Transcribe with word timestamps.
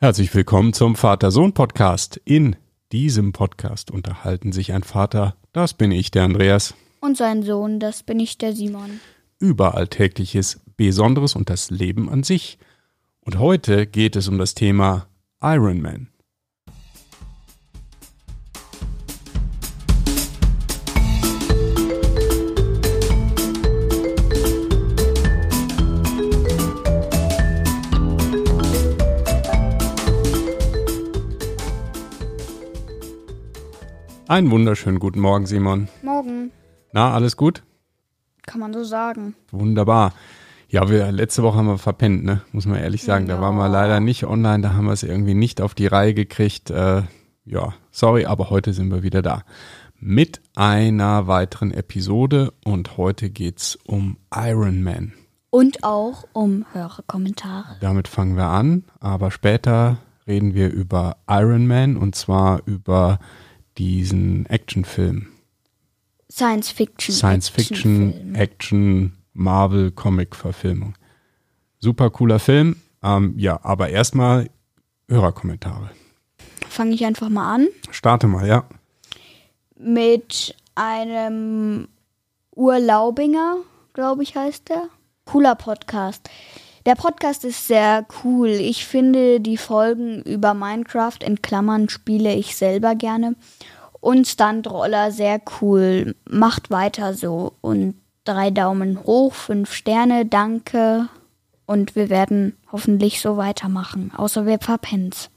Herzlich 0.00 0.32
willkommen 0.32 0.72
zum 0.72 0.94
Vater-Sohn-Podcast. 0.94 2.20
In 2.24 2.54
diesem 2.92 3.32
Podcast 3.32 3.90
unterhalten 3.90 4.52
sich 4.52 4.72
ein 4.72 4.84
Vater, 4.84 5.34
das 5.52 5.74
bin 5.74 5.90
ich, 5.90 6.10
der 6.12 6.22
Andreas, 6.24 6.74
Und 7.00 7.16
sein 7.16 7.42
Sohn, 7.42 7.80
das 7.80 8.04
bin 8.04 8.20
ich, 8.20 8.38
der 8.38 8.54
Simon. 8.54 9.00
über 9.40 9.74
Alltägliches, 9.74 10.60
Besonderes 10.76 11.34
und 11.34 11.50
das 11.50 11.70
Leben 11.70 12.08
an 12.08 12.22
sich. 12.22 12.58
Und 13.22 13.38
heute 13.40 13.86
geht 13.86 14.14
es 14.14 14.28
um 14.28 14.38
das 14.38 14.54
Thema 14.54 15.08
Iron 15.42 15.80
Man. 15.82 16.08
Einen 34.28 34.50
wunderschönen 34.50 34.98
guten 34.98 35.20
Morgen, 35.20 35.46
Simon. 35.46 35.88
Morgen, 36.02 36.50
Na, 36.92 37.12
alles 37.14 37.36
gut? 37.36 37.62
kann 38.46 38.60
man 38.60 38.72
so 38.72 38.82
sagen. 38.82 39.34
Wunderbar. 39.50 40.14
Ja, 40.70 40.88
wir 40.88 41.12
letzte 41.12 41.42
Woche 41.42 41.58
haben 41.58 41.66
wir 41.66 41.76
verpennt, 41.76 42.24
ne? 42.24 42.40
Muss 42.52 42.64
man 42.64 42.78
ehrlich 42.78 43.02
sagen. 43.04 43.26
Da 43.26 43.34
Ja. 43.36 43.40
waren 43.42 43.56
wir 43.56 43.68
leider 43.68 44.00
nicht 44.00 44.24
online, 44.24 44.62
da 44.62 44.72
haben 44.72 44.86
wir 44.86 44.92
es 44.94 45.02
irgendwie 45.02 45.34
nicht 45.34 45.60
auf 45.60 45.74
die 45.74 45.86
Reihe 45.86 46.14
gekriegt. 46.14 46.70
Äh, 46.70 47.02
ja, 47.44 47.74
sorry, 47.90 48.24
aber 48.24 48.48
heute 48.48 48.72
sind 48.72 48.90
wir 48.90 49.02
wieder 49.02 49.20
da. 49.20 49.42
Mit 50.00 50.40
einer 50.56 51.26
weiteren 51.26 51.72
Episode 51.72 52.54
und 52.64 52.96
heute 52.96 53.28
geht's 53.28 53.76
um 53.86 54.16
Iron 54.34 54.82
Man. 54.82 55.12
Und 55.50 55.84
auch 55.84 56.24
um 56.32 56.64
Hörerkommentare. 56.72 57.76
Damit 57.80 58.08
fangen 58.08 58.36
wir 58.36 58.46
an, 58.46 58.84
aber 59.00 59.30
später 59.30 59.98
reden 60.26 60.54
wir 60.54 60.70
über 60.72 61.16
Iron 61.28 61.66
Man 61.66 61.96
und 61.98 62.14
zwar 62.14 62.62
über 62.66 63.18
diesen 63.78 64.46
Actionfilm. 64.46 65.28
Science 66.30 66.70
Fiction. 66.70 67.14
Science 67.14 67.48
Fiction, 67.48 68.08
Actionfilm. 68.10 68.34
Action, 68.34 69.12
Marvel 69.32 69.90
Comic 69.90 70.36
Verfilmung. 70.36 70.94
Super 71.78 72.10
cooler 72.10 72.38
Film. 72.38 72.76
Ähm, 73.02 73.34
ja, 73.38 73.60
aber 73.62 73.88
erstmal 73.88 74.50
Hörerkommentare. 75.08 75.90
Fange 76.68 76.94
ich 76.94 77.04
einfach 77.04 77.28
mal 77.28 77.54
an 77.54 77.68
Starte 77.90 78.26
mal, 78.26 78.46
ja. 78.46 78.64
mit 79.78 80.54
einem 80.74 81.88
Urlaubinger, 82.54 83.58
glaube 83.94 84.22
ich, 84.22 84.36
heißt 84.36 84.68
der. 84.68 84.88
Cooler 85.24 85.54
Podcast. 85.54 86.28
Der 86.88 86.94
Podcast 86.94 87.44
ist 87.44 87.66
sehr 87.66 88.06
cool. 88.24 88.48
Ich 88.48 88.86
finde 88.86 89.40
die 89.40 89.58
Folgen 89.58 90.22
über 90.22 90.54
Minecraft 90.54 91.18
in 91.22 91.42
Klammern 91.42 91.90
spiele 91.90 92.34
ich 92.34 92.56
selber 92.56 92.94
gerne. 92.94 93.36
Und 94.00 94.26
Stuntroller 94.26 95.12
sehr 95.12 95.38
cool. 95.60 96.14
Macht 96.26 96.70
weiter 96.70 97.12
so. 97.12 97.52
Und 97.60 97.96
drei 98.24 98.50
Daumen 98.50 99.04
hoch, 99.04 99.34
fünf 99.34 99.74
Sterne, 99.74 100.24
danke. 100.24 101.10
Und 101.66 101.94
wir 101.94 102.08
werden 102.08 102.56
hoffentlich 102.72 103.20
so 103.20 103.36
weitermachen. 103.36 104.10
Außer 104.16 104.46
wir 104.46 104.58
verpennen's. 104.58 105.28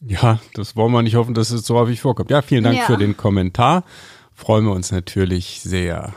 Ja, 0.00 0.38
das 0.54 0.74
wollen 0.74 0.92
wir 0.92 1.02
nicht 1.02 1.16
hoffen, 1.16 1.34
dass 1.34 1.50
es 1.50 1.66
so 1.66 1.74
häufig 1.74 2.00
vorkommt. 2.00 2.30
Ja, 2.30 2.40
vielen 2.40 2.64
Dank 2.64 2.78
Ja. 2.78 2.84
für 2.86 2.96
den 2.96 3.18
Kommentar. 3.18 3.84
Freuen 4.32 4.64
wir 4.64 4.72
uns 4.72 4.90
natürlich 4.90 5.60
sehr. 5.60 6.14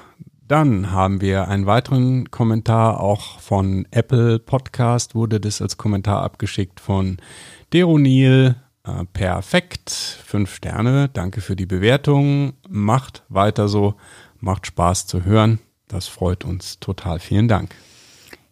Dann 0.47 0.91
haben 0.91 1.21
wir 1.21 1.47
einen 1.47 1.65
weiteren 1.65 2.29
Kommentar 2.29 2.99
auch 2.99 3.39
von 3.39 3.87
Apple 3.89 4.37
Podcast, 4.37 5.15
wurde 5.15 5.39
das 5.39 5.59
als 5.59 5.77
Kommentar 5.77 6.21
abgeschickt 6.21 6.79
von 6.79 7.17
Deronil. 7.73 8.55
Äh, 8.83 9.05
perfekt, 9.11 9.89
fünf 9.89 10.53
Sterne, 10.53 11.09
danke 11.09 11.41
für 11.41 11.55
die 11.55 11.65
Bewertung. 11.65 12.53
Macht 12.69 13.23
weiter 13.27 13.67
so, 13.67 13.95
macht 14.39 14.67
Spaß 14.67 15.07
zu 15.07 15.23
hören. 15.25 15.57
Das 15.87 16.07
freut 16.07 16.45
uns 16.45 16.79
total. 16.79 17.19
Vielen 17.19 17.47
Dank. 17.47 17.73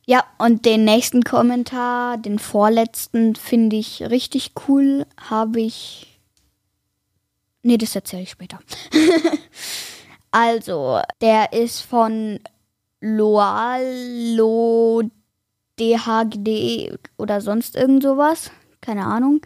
Ja, 0.06 0.24
und 0.40 0.66
den 0.66 0.86
nächsten 0.86 1.24
Kommentar, 1.24 2.18
den 2.18 2.40
vorletzten, 2.40 3.36
finde 3.36 3.76
ich 3.76 4.02
richtig 4.02 4.54
cool. 4.68 5.06
Habe 5.30 5.62
ich. 5.62 6.20
Nee, 7.62 7.78
das 7.78 7.96
erzähle 7.96 8.24
ich 8.24 8.32
später. 8.32 8.60
also, 10.34 11.00
der 11.22 11.54
ist 11.54 11.82
von 11.82 12.40
Loalo 13.00 15.04
DHGD 15.80 16.98
oder 17.20 17.40
sonst 17.40 17.76
irgend 17.76 18.02
sowas. 18.02 18.50
Keine 18.82 19.06
Ahnung. 19.06 19.42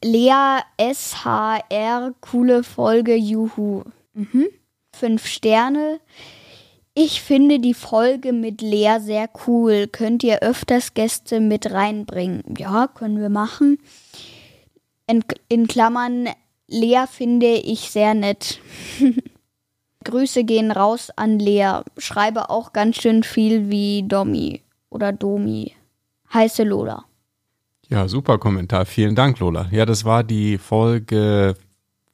Lea 0.00 0.60
SHR, 0.80 2.14
coole 2.20 2.62
Folge, 2.62 3.16
juhu. 3.16 3.82
Mhm. 4.14 4.46
Fünf 4.94 5.26
Sterne. 5.26 5.98
Ich 6.94 7.20
finde 7.20 7.58
die 7.58 7.74
Folge 7.74 8.32
mit 8.32 8.62
Lea 8.62 8.98
sehr 9.00 9.28
cool. 9.48 9.88
Könnt 9.88 10.22
ihr 10.22 10.40
öfters 10.40 10.94
Gäste 10.94 11.40
mit 11.40 11.72
reinbringen? 11.72 12.44
Ja, 12.56 12.86
können 12.86 13.20
wir 13.20 13.28
machen. 13.28 13.78
In, 15.08 15.24
in 15.48 15.66
Klammern, 15.66 16.28
Lea 16.68 17.06
finde 17.10 17.54
ich 17.54 17.90
sehr 17.90 18.14
nett. 18.14 18.60
Grüße 20.02 20.44
gehen 20.44 20.70
raus 20.70 21.10
an 21.16 21.38
Lea. 21.38 21.80
Schreibe 21.98 22.50
auch 22.50 22.72
ganz 22.72 22.96
schön 22.96 23.22
viel 23.22 23.70
wie 23.70 24.02
Domi 24.06 24.60
oder 24.90 25.12
Domi. 25.12 25.72
Heiße 26.32 26.64
Lola. 26.64 27.04
Ja, 27.88 28.08
super 28.08 28.38
Kommentar. 28.38 28.86
Vielen 28.86 29.14
Dank, 29.14 29.38
Lola. 29.38 29.68
Ja, 29.70 29.84
das 29.86 30.04
war 30.04 30.24
die 30.24 30.56
Folge 30.58 31.54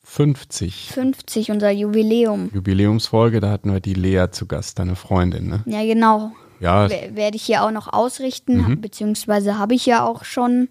50. 0.03 0.91
50, 0.93 1.51
unser 1.51 1.71
Jubiläum. 1.71 2.51
Jubiläumsfolge, 2.53 3.41
da 3.41 3.51
hatten 3.51 3.73
wir 3.73 3.81
die 3.81 3.95
Lea 3.95 4.27
zu 4.31 4.47
Gast, 4.47 4.79
deine 4.79 4.97
Freundin, 4.97 5.49
ne? 5.49 5.63
Ja, 5.67 5.83
genau. 5.85 6.33
Ja, 6.61 6.91
W- 6.91 7.11
Werde 7.15 7.37
ich 7.37 7.43
hier 7.45 7.63
auch 7.63 7.71
noch 7.71 7.93
ausrichten, 7.93 8.81
beziehungsweise 8.81 9.59
habe 9.59 9.75
ich 9.75 9.87
ja 9.87 10.05
auch 10.05 10.25
schon. 10.25 10.69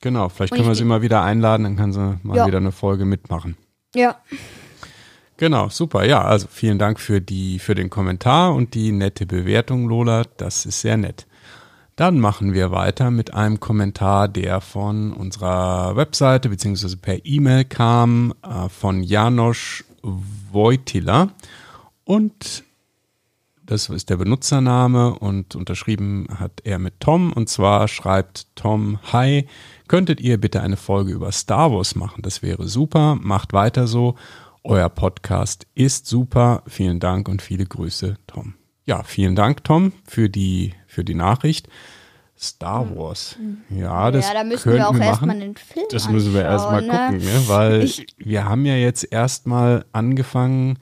genau. 0.00 0.28
Vielleicht 0.28 0.52
Und 0.52 0.58
können 0.58 0.68
wir 0.68 0.74
sie 0.76 0.84
mal 0.84 1.02
wieder 1.02 1.22
einladen, 1.22 1.64
dann 1.64 1.76
kann 1.76 1.92
sie 1.92 2.18
mal 2.22 2.36
Ja. 2.36 2.46
wieder 2.46 2.58
eine 2.58 2.70
Folge 2.70 3.04
mitmachen. 3.04 3.56
Ja. 3.96 4.16
Genau, 5.36 5.68
super. 5.68 6.04
Ja, 6.04 6.22
also 6.22 6.46
vielen 6.48 6.78
Dank 6.78 7.00
für 7.00 7.20
die, 7.20 7.58
für 7.58 7.74
den 7.74 7.90
Kommentar 7.90 8.54
und 8.54 8.74
die 8.74 8.92
nette 8.92 9.26
Bewertung, 9.26 9.88
Lola. 9.88 10.24
Das 10.36 10.64
ist 10.64 10.80
sehr 10.80 10.96
nett. 10.96 11.26
Dann 11.96 12.18
machen 12.18 12.54
wir 12.54 12.72
weiter 12.72 13.10
mit 13.10 13.34
einem 13.34 13.60
Kommentar, 13.60 14.28
der 14.28 14.60
von 14.60 15.12
unserer 15.12 15.94
Webseite 15.96 16.48
beziehungsweise 16.48 16.96
per 16.96 17.24
E-Mail 17.24 17.64
kam, 17.64 18.34
äh, 18.42 18.68
von 18.68 19.02
Janosch 19.02 19.84
Wojtyla. 20.02 21.30
Und 22.04 22.64
das 23.66 23.88
ist 23.88 24.10
der 24.10 24.16
Benutzername 24.16 25.14
und 25.18 25.56
unterschrieben 25.56 26.26
hat 26.38 26.60
er 26.64 26.78
mit 26.78 27.00
Tom. 27.00 27.32
Und 27.32 27.48
zwar 27.48 27.88
schreibt 27.88 28.46
Tom, 28.56 28.98
Hi, 29.12 29.46
könntet 29.88 30.20
ihr 30.20 30.38
bitte 30.38 30.60
eine 30.60 30.76
Folge 30.76 31.12
über 31.12 31.32
Star 31.32 31.72
Wars 31.72 31.94
machen? 31.94 32.22
Das 32.22 32.42
wäre 32.42 32.68
super. 32.68 33.16
Macht 33.20 33.52
weiter 33.52 33.86
so. 33.86 34.16
Euer 34.66 34.88
Podcast 34.88 35.66
ist 35.74 36.06
super. 36.06 36.62
Vielen 36.66 36.98
Dank 36.98 37.28
und 37.28 37.42
viele 37.42 37.66
Grüße, 37.66 38.16
Tom. 38.26 38.54
Ja, 38.86 39.02
vielen 39.02 39.34
Dank, 39.36 39.62
Tom, 39.64 39.92
für 40.06 40.28
die, 40.30 40.72
für 40.86 41.04
die 41.04 41.14
Nachricht. 41.14 41.68
Star 42.38 42.96
Wars. 42.96 43.36
Ja, 43.70 44.10
das 44.10 44.26
ja, 44.28 44.34
da 44.34 44.44
müssen 44.44 44.62
könnten 44.64 44.78
wir 44.78 44.88
auch 44.88 44.92
machen. 44.92 45.02
erstmal 45.02 45.38
den 45.38 45.56
Film 45.56 45.86
Das 45.90 46.08
müssen 46.08 46.34
wir 46.34 46.42
erstmal 46.42 46.82
anschauen, 46.90 47.12
gucken, 47.12 47.26
ne? 47.26 47.40
ne? 47.40 47.48
weil 47.48 47.82
Ich- 47.84 48.06
wir 48.18 48.44
haben 48.46 48.66
ja 48.66 48.74
jetzt 48.76 49.10
erstmal 49.12 49.84
angefangen, 49.92 50.78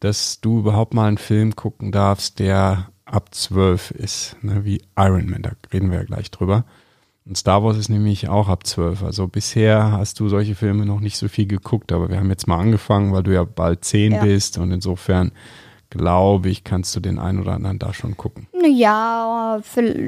dass 0.00 0.40
du 0.40 0.58
überhaupt 0.60 0.94
mal 0.94 1.08
einen 1.08 1.18
Film 1.18 1.56
gucken 1.56 1.90
darfst, 1.90 2.38
der 2.38 2.88
ab 3.04 3.34
12 3.34 3.90
ist, 3.92 4.36
ne? 4.42 4.64
wie 4.64 4.82
Iron 4.96 5.28
Man, 5.28 5.42
da 5.42 5.52
reden 5.72 5.90
wir 5.90 5.98
ja 5.98 6.04
gleich 6.04 6.30
drüber. 6.30 6.64
Und 7.24 7.36
Star 7.38 7.62
Wars 7.62 7.76
ist 7.76 7.88
nämlich 7.88 8.28
auch 8.28 8.48
ab 8.48 8.66
12. 8.66 9.04
Also 9.04 9.28
bisher 9.28 9.92
hast 9.92 10.18
du 10.18 10.28
solche 10.28 10.54
Filme 10.56 10.84
noch 10.86 11.00
nicht 11.00 11.16
so 11.16 11.28
viel 11.28 11.46
geguckt, 11.46 11.92
aber 11.92 12.08
wir 12.08 12.18
haben 12.18 12.30
jetzt 12.30 12.48
mal 12.48 12.58
angefangen, 12.58 13.12
weil 13.12 13.22
du 13.22 13.32
ja 13.32 13.44
bald 13.44 13.84
10 13.84 14.12
Ja. 14.12 14.24
bist 14.24 14.58
und 14.58 14.72
insofern 14.72 15.30
glaube 15.90 16.48
ich, 16.48 16.64
kannst 16.64 16.96
du 16.96 17.00
den 17.00 17.18
einen 17.18 17.38
oder 17.40 17.52
anderen 17.52 17.78
da 17.78 17.92
schon 17.94 18.16
gucken. 18.16 18.48
Ja, 18.74 19.60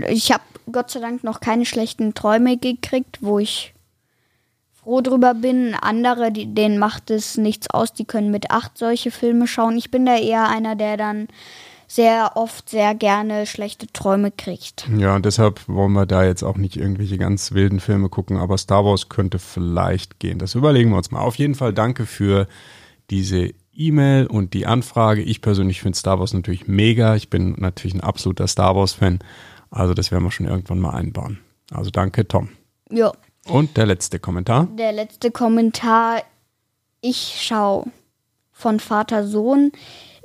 ich 0.08 0.32
habe 0.32 0.42
Gott 0.72 0.90
sei 0.90 1.00
Dank 1.00 1.22
noch 1.22 1.40
keine 1.40 1.66
schlechten 1.66 2.14
Träume 2.14 2.56
gekriegt, 2.56 3.18
wo 3.20 3.38
ich 3.38 3.74
froh 4.72 5.00
drüber 5.02 5.34
bin. 5.34 5.74
Andere, 5.80 6.32
die, 6.32 6.52
denen 6.52 6.78
macht 6.78 7.10
es 7.10 7.36
nichts 7.36 7.68
aus, 7.70 7.92
die 7.92 8.06
können 8.06 8.30
mit 8.30 8.50
acht 8.50 8.76
solche 8.78 9.10
Filme 9.10 9.46
schauen. 9.46 9.76
Ich 9.76 9.90
bin 9.90 10.04
da 10.06 10.16
eher 10.16 10.48
einer, 10.48 10.74
der 10.74 10.96
dann 10.96 11.28
sehr 11.86 12.32
oft 12.34 12.68
sehr 12.68 12.94
gerne 12.94 13.46
schlechte 13.46 13.86
Träume 13.92 14.30
kriegt. 14.30 14.88
Ja, 14.96 15.14
und 15.14 15.24
deshalb 15.24 15.68
wollen 15.68 15.92
wir 15.92 16.06
da 16.06 16.24
jetzt 16.24 16.42
auch 16.42 16.56
nicht 16.56 16.76
irgendwelche 16.76 17.18
ganz 17.18 17.52
wilden 17.52 17.80
Filme 17.80 18.08
gucken, 18.08 18.36
aber 18.36 18.58
Star 18.58 18.84
Wars 18.84 19.08
könnte 19.08 19.38
vielleicht 19.38 20.18
gehen. 20.18 20.38
Das 20.38 20.54
überlegen 20.54 20.90
wir 20.90 20.96
uns 20.96 21.10
mal. 21.10 21.20
Auf 21.20 21.36
jeden 21.36 21.54
Fall 21.54 21.72
danke 21.72 22.06
für 22.06 22.46
diese 23.10 23.50
E-Mail 23.76 24.26
und 24.26 24.54
die 24.54 24.66
Anfrage. 24.66 25.22
Ich 25.22 25.40
persönlich 25.40 25.80
finde 25.80 25.98
Star 25.98 26.18
Wars 26.18 26.32
natürlich 26.32 26.66
mega. 26.68 27.16
Ich 27.16 27.30
bin 27.30 27.54
natürlich 27.58 27.94
ein 27.94 28.00
absoluter 28.00 28.46
Star 28.46 28.76
Wars-Fan. 28.76 29.18
Also 29.70 29.94
das 29.94 30.10
werden 30.10 30.24
wir 30.24 30.30
schon 30.30 30.46
irgendwann 30.46 30.78
mal 30.78 30.94
einbauen. 30.94 31.40
Also 31.70 31.90
danke, 31.90 32.26
Tom. 32.28 32.50
Ja. 32.90 33.12
Und 33.46 33.76
der 33.76 33.86
letzte 33.86 34.18
Kommentar. 34.18 34.68
Der 34.76 34.92
letzte 34.92 35.30
Kommentar. 35.30 36.22
Ich 37.00 37.40
schaue 37.42 37.86
von 38.52 38.80
Vater 38.80 39.26
Sohn. 39.26 39.72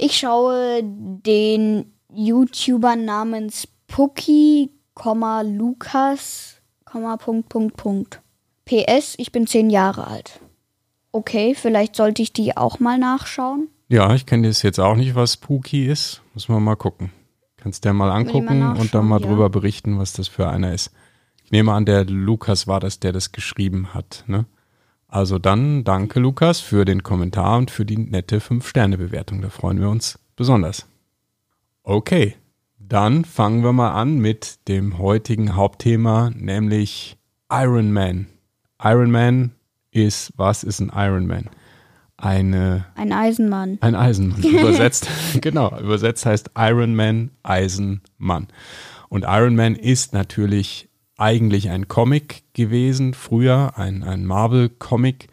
Ich 0.02 0.18
schaue 0.18 0.80
den 0.82 1.92
YouTuber 2.14 2.96
namens 2.96 3.68
Pucki, 3.88 4.72
Lukas, 5.44 6.62
Punkt, 7.20 7.50
Punkt, 7.50 7.76
Punkt. 7.76 8.22
PS, 8.64 9.16
ich 9.18 9.34
bin 9.34 9.46
zehn 9.46 9.70
Jahre 9.70 10.08
alt. 10.08 10.40
Okay, 11.12 11.54
vielleicht 11.54 11.98
sollte 11.98 12.22
ich 12.22 12.32
die 12.32 12.56
auch 12.56 12.80
mal 12.80 12.98
nachschauen. 12.98 13.68
Ja, 13.90 14.16
ich 14.16 14.26
kenne 14.26 14.48
das 14.48 14.62
jetzt 14.62 14.80
auch 14.80 14.96
nicht, 14.96 15.16
was 15.16 15.36
Puki 15.36 15.88
ist. 15.88 16.22
Muss 16.34 16.48
man 16.48 16.64
mal 16.64 16.78
gucken. 16.78 17.12
Kannst 17.58 17.84
du 17.84 17.90
dir 17.90 17.94
mal 17.94 18.10
angucken 18.10 18.60
mal 18.60 18.80
und 18.80 18.94
dann 18.96 19.06
mal 19.06 19.20
ja. 19.20 19.28
drüber 19.28 19.50
berichten, 19.50 20.00
was 20.00 20.14
das 20.14 20.30
für 20.30 20.48
einer 20.48 20.74
ist. 20.74 20.94
Ich 21.44 21.52
nehme 21.52 21.74
an, 21.74 21.84
der 21.84 22.06
Lukas 22.06 22.68
war 22.68 22.80
das, 22.80 23.02
der 23.02 23.12
das 23.12 23.34
geschrieben 23.34 23.94
hat. 23.94 24.24
Ne? 24.28 24.46
Also 25.10 25.40
dann 25.40 25.84
danke, 25.84 26.20
Lukas, 26.20 26.60
für 26.60 26.86
den 26.86 27.02
Kommentar 27.02 27.58
und 27.58 27.72
für 27.72 27.84
die 27.84 27.98
nette 27.98 28.40
5-Sterne-Bewertung. 28.40 29.42
Da 29.42 29.50
freuen 29.50 29.80
wir 29.80 29.90
uns 29.90 30.20
besonders. 30.36 30.86
Okay, 31.82 32.36
dann 32.78 33.26
fangen 33.26 33.64
wir 33.64 33.74
mal 33.74 33.92
an 33.92 34.20
mit 34.20 34.68
dem 34.68 35.00
heutigen 35.00 35.56
Hauptthema, 35.56 36.30
nämlich 36.36 37.18
Iron 37.52 37.92
Man. 37.92 38.28
Iron 38.82 39.10
Man 39.10 39.52
ist, 39.92 40.32
was 40.38 40.64
ist 40.64 40.80
ein 40.80 40.92
Iron 40.94 41.26
Man? 41.26 41.50
Eine. 42.18 42.86
Ein 42.96 43.12
Eisenmann. 43.12 43.80
Ein 43.82 43.96
Eisenmann. 43.96 44.44
Übersetzt, 44.44 45.08
genau, 45.42 45.76
übersetzt 45.80 46.26
heißt 46.28 46.52
Iron 46.56 46.96
Man, 46.96 47.32
Eisenmann. 47.42 48.48
Und 49.08 49.26
Iron 49.28 49.56
Man 49.56 49.76
ist 49.76 50.14
natürlich 50.14 50.89
eigentlich 51.20 51.70
ein 51.70 51.88
Comic 51.88 52.44
gewesen, 52.54 53.14
früher, 53.14 53.78
ein, 53.78 54.04
ein 54.04 54.26
Marvel-Comic. 54.26 55.28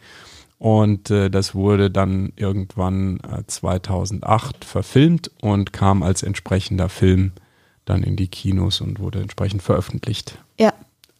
Und 0.58 1.10
äh, 1.10 1.30
das 1.30 1.54
wurde 1.54 1.90
dann 1.90 2.32
irgendwann 2.36 3.20
äh, 3.20 3.44
2008 3.46 4.64
verfilmt 4.64 5.30
und 5.42 5.72
kam 5.72 6.02
als 6.02 6.22
entsprechender 6.22 6.88
Film 6.88 7.32
dann 7.84 8.02
in 8.02 8.16
die 8.16 8.28
Kinos 8.28 8.80
und 8.80 8.98
wurde 8.98 9.20
entsprechend 9.20 9.62
veröffentlicht. 9.62 10.38
Ja. 10.58 10.72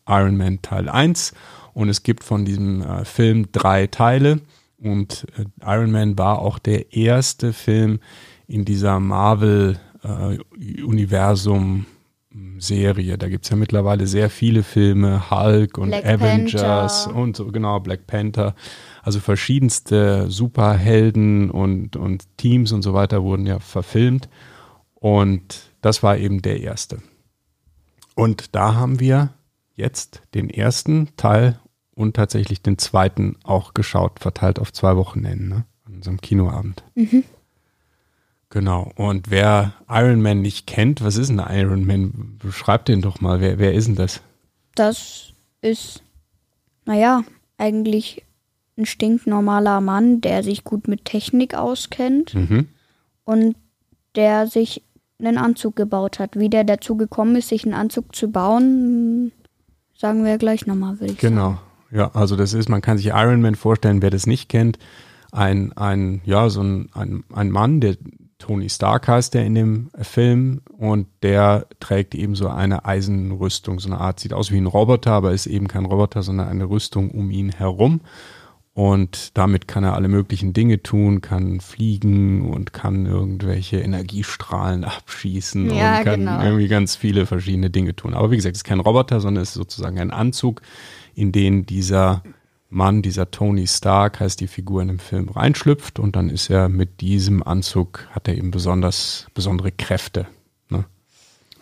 Iron 0.09 0.37
Man 0.37 0.63
Teil 0.63 0.89
1 0.89 1.35
und 1.75 1.91
es 1.91 2.03
gibt 2.03 2.25
von 2.25 2.45
diesem 2.45 2.83
äh, 2.83 3.05
Film 3.05 3.53
drei 3.53 3.87
Teile. 3.87 4.41
Und 4.79 5.27
äh, 5.39 5.45
Iron 5.65 5.91
Man 5.91 6.19
war 6.19 6.39
auch 6.39 6.59
der 6.59 6.95
erste 6.95 7.53
Film 7.53 8.01
in 8.47 8.65
dieser 8.65 9.01
Marvel-Universum. 9.01 11.87
Serie. 12.59 13.19
Da 13.19 13.29
gibt 13.29 13.45
es 13.45 13.51
ja 13.51 13.57
mittlerweile 13.57 14.07
sehr 14.07 14.31
viele 14.31 14.63
Filme, 14.63 15.31
Hulk 15.31 15.79
und 15.79 15.89
Black 15.89 16.05
Avengers 16.05 17.05
Panther. 17.05 17.21
und 17.21 17.37
so, 17.37 17.47
genau, 17.47 17.81
Black 17.81 18.07
Panther. 18.07 18.55
Also 19.03 19.21
verschiedenste 19.21 20.31
Superhelden 20.31 21.51
und, 21.51 21.97
und 21.97 22.25
Teams 22.37 22.73
und 22.73 22.83
so 22.83 22.95
weiter 22.95 23.23
wurden 23.23 23.47
ja 23.47 23.59
verfilmt. 23.59 24.29
Und 24.95 25.71
das 25.81 26.03
war 26.03 26.19
eben 26.19 26.43
der 26.43 26.61
erste. 26.61 26.99
Und 28.15 28.55
da 28.55 28.75
haben 28.75 28.99
wir 28.99 29.35
jetzt 29.75 30.23
den 30.35 30.51
ersten 30.51 31.09
Teil 31.17 31.61
und 31.95 32.17
tatsächlich 32.17 32.63
den 32.63 32.79
zweiten 32.79 33.37
auch 33.45 33.75
geschaut, 33.75 34.21
verteilt 34.21 34.59
auf 34.59 34.73
zwei 34.73 34.97
Wochenenden, 34.97 35.49
ne? 35.49 35.65
an 35.85 35.95
unserem 35.97 36.21
Kinoabend. 36.21 36.83
Mhm. 36.95 37.25
Genau. 38.51 38.93
Und 38.95 39.31
wer 39.31 39.75
Iron 39.89 40.23
Man 40.23 40.41
nicht 40.41 40.67
kennt, 40.67 41.03
was 41.03 41.17
ist 41.17 41.31
ein 41.31 41.43
Iron 41.49 41.85
Man? 41.85 42.39
Beschreib 42.39 42.85
den 42.85 43.03
doch 43.03 43.21
mal. 43.21 43.41
Wer, 43.41 43.59
wer 43.59 43.75
ist 43.75 43.89
denn 43.89 43.97
das? 43.97 44.21
Das 44.75 45.33
ist, 45.63 46.03
naja, 46.85 47.25
eigentlich 47.59 48.23
ein 48.79 48.87
stinknormaler 48.87 49.81
Mann, 49.81 50.21
der 50.21 50.43
sich 50.43 50.65
gut 50.65 50.87
mit 50.87 51.05
Technik 51.05 51.55
auskennt 51.55 52.35
mhm. 52.35 52.69
und 53.25 53.57
der 54.15 54.47
sich 54.47 54.83
einen 55.19 55.39
Anzug 55.39 55.77
gebaut 55.77 56.19
hat. 56.19 56.39
Wie 56.39 56.51
der 56.51 56.65
dazu 56.65 56.97
gekommen 56.97 57.37
ist, 57.37 57.49
sich 57.49 57.65
einen 57.65 57.75
Anzug 57.75 58.15
zu 58.15 58.31
bauen, 58.31 59.33
sagen 59.97 60.25
wir 60.25 60.39
gleich 60.39 60.67
nochmal, 60.67 61.01
würde 61.01 61.15
ich 61.15 61.19
genau. 61.19 61.51
sagen. 61.51 61.61
Ja, 61.91 62.11
also 62.15 62.37
das 62.37 62.53
ist, 62.53 62.69
man 62.69 62.83
kann 62.83 62.99
sich 62.99 63.09
Iron 63.09 63.41
Man 63.41 63.55
vorstellen, 63.55 64.03
wer 64.03 64.11
das 64.11 64.27
nicht 64.27 64.49
kennt, 64.49 64.79
ein, 65.33 65.73
ein, 65.75 66.21
ja, 66.25 66.49
so 66.49 66.63
ein, 66.63 66.91
ein, 66.95 67.25
ein 67.33 67.51
Mann, 67.51 67.81
der 67.81 67.97
Tony 68.39 68.69
Stark 68.69 69.09
heißt 69.09 69.35
der 69.35 69.47
in 69.47 69.55
dem 69.55 69.91
Film 70.01 70.61
und 70.77 71.07
der 71.23 71.67
trägt 71.81 72.15
eben 72.15 72.35
so 72.35 72.49
eine 72.49 72.85
Eisenrüstung, 72.85 73.81
so 73.81 73.89
eine 73.89 73.99
Art, 73.99 74.21
sieht 74.21 74.35
aus 74.35 74.51
wie 74.51 74.59
ein 74.59 74.67
Roboter, 74.67 75.13
aber 75.13 75.33
ist 75.33 75.47
eben 75.47 75.69
kein 75.69 75.87
Roboter, 75.87 76.23
sondern 76.23 76.49
eine 76.49 76.69
Rüstung 76.69 77.11
um 77.11 77.31
ihn 77.31 77.51
herum. 77.51 78.01
Und 78.75 79.39
damit 79.39 79.69
kann 79.69 79.85
er 79.85 79.95
alle 79.95 80.09
möglichen 80.09 80.53
Dinge 80.53 80.83
tun, 80.83 81.23
kann 81.23 81.61
fliegen 81.61 82.51
und 82.51 82.75
kann 82.75 83.07
irgendwelche 83.07 83.81
Energiestrahlen 83.81 84.85
abschießen 84.85 85.75
ja, 85.75 85.97
und 85.97 86.05
kann 86.05 86.21
genau. 86.21 86.43
irgendwie 86.43 86.69
ganz 86.69 86.95
viele 86.95 87.25
verschiedene 87.25 87.71
Dinge 87.71 87.97
tun. 87.97 88.13
Aber 88.13 88.31
wie 88.31 88.37
gesagt, 88.37 88.55
es 88.55 88.59
ist 88.59 88.65
kein 88.65 88.81
Roboter, 88.81 89.21
sondern 89.21 89.43
es 89.43 89.49
ist 89.49 89.55
sozusagen 89.55 89.99
ein 89.99 90.11
Anzug, 90.11 90.61
in 91.15 91.33
den 91.33 91.65
dieser 91.65 92.23
Mann, 92.77 93.03
dieser 93.03 93.31
Tony 93.31 93.67
Stark 93.67 94.21
heißt 94.21 94.39
die 94.39 94.47
Figur 94.47 94.83
in 94.83 94.89
dem 94.89 94.99
Film, 94.99 95.31
reinschlüpft 95.31 95.99
und 95.99 96.15
dann 96.15 96.29
ist 96.29 96.51
er 96.51 96.69
mit 96.69 97.01
diesem 97.01 97.43
Anzug, 97.43 98.07
hat 98.11 98.29
er 98.29 98.37
eben 98.37 98.51
besonders, 98.51 99.27
besondere 99.35 99.73
Kräfte. 99.73 100.27
Ne? 100.69 100.85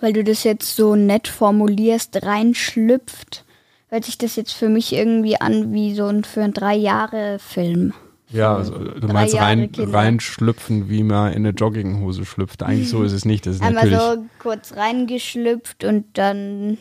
Weil 0.00 0.12
du 0.12 0.24
das 0.24 0.42
jetzt 0.42 0.74
so 0.74 0.96
nett 0.96 1.28
formulierst, 1.28 2.24
reinschlüpft, 2.24 3.44
hört 3.88 4.04
sich 4.04 4.18
das 4.18 4.34
jetzt 4.34 4.52
für 4.52 4.68
mich 4.68 4.92
irgendwie 4.92 5.40
an 5.40 5.72
wie 5.72 5.94
so 5.94 6.06
ein 6.06 6.24
für 6.24 6.42
ein 6.42 6.52
drei 6.52 6.74
Jahre 6.74 7.38
Film. 7.38 7.94
Ja, 8.30 8.56
also, 8.56 8.76
du 8.76 9.06
meinst 9.06 9.36
rein, 9.36 9.70
reinschlüpfen, 9.76 10.88
wie 10.88 11.04
man 11.04 11.32
in 11.32 11.46
eine 11.46 11.50
Jogginghose 11.50 12.24
schlüpft. 12.24 12.64
Eigentlich 12.64 12.88
so 12.88 13.02
ist 13.04 13.12
es 13.12 13.24
nicht. 13.24 13.46
Das 13.46 13.56
ist 13.56 13.62
Einmal 13.62 13.88
so 13.88 14.24
kurz 14.40 14.74
reingeschlüpft 14.74 15.84
und 15.84 16.06
dann 16.14 16.78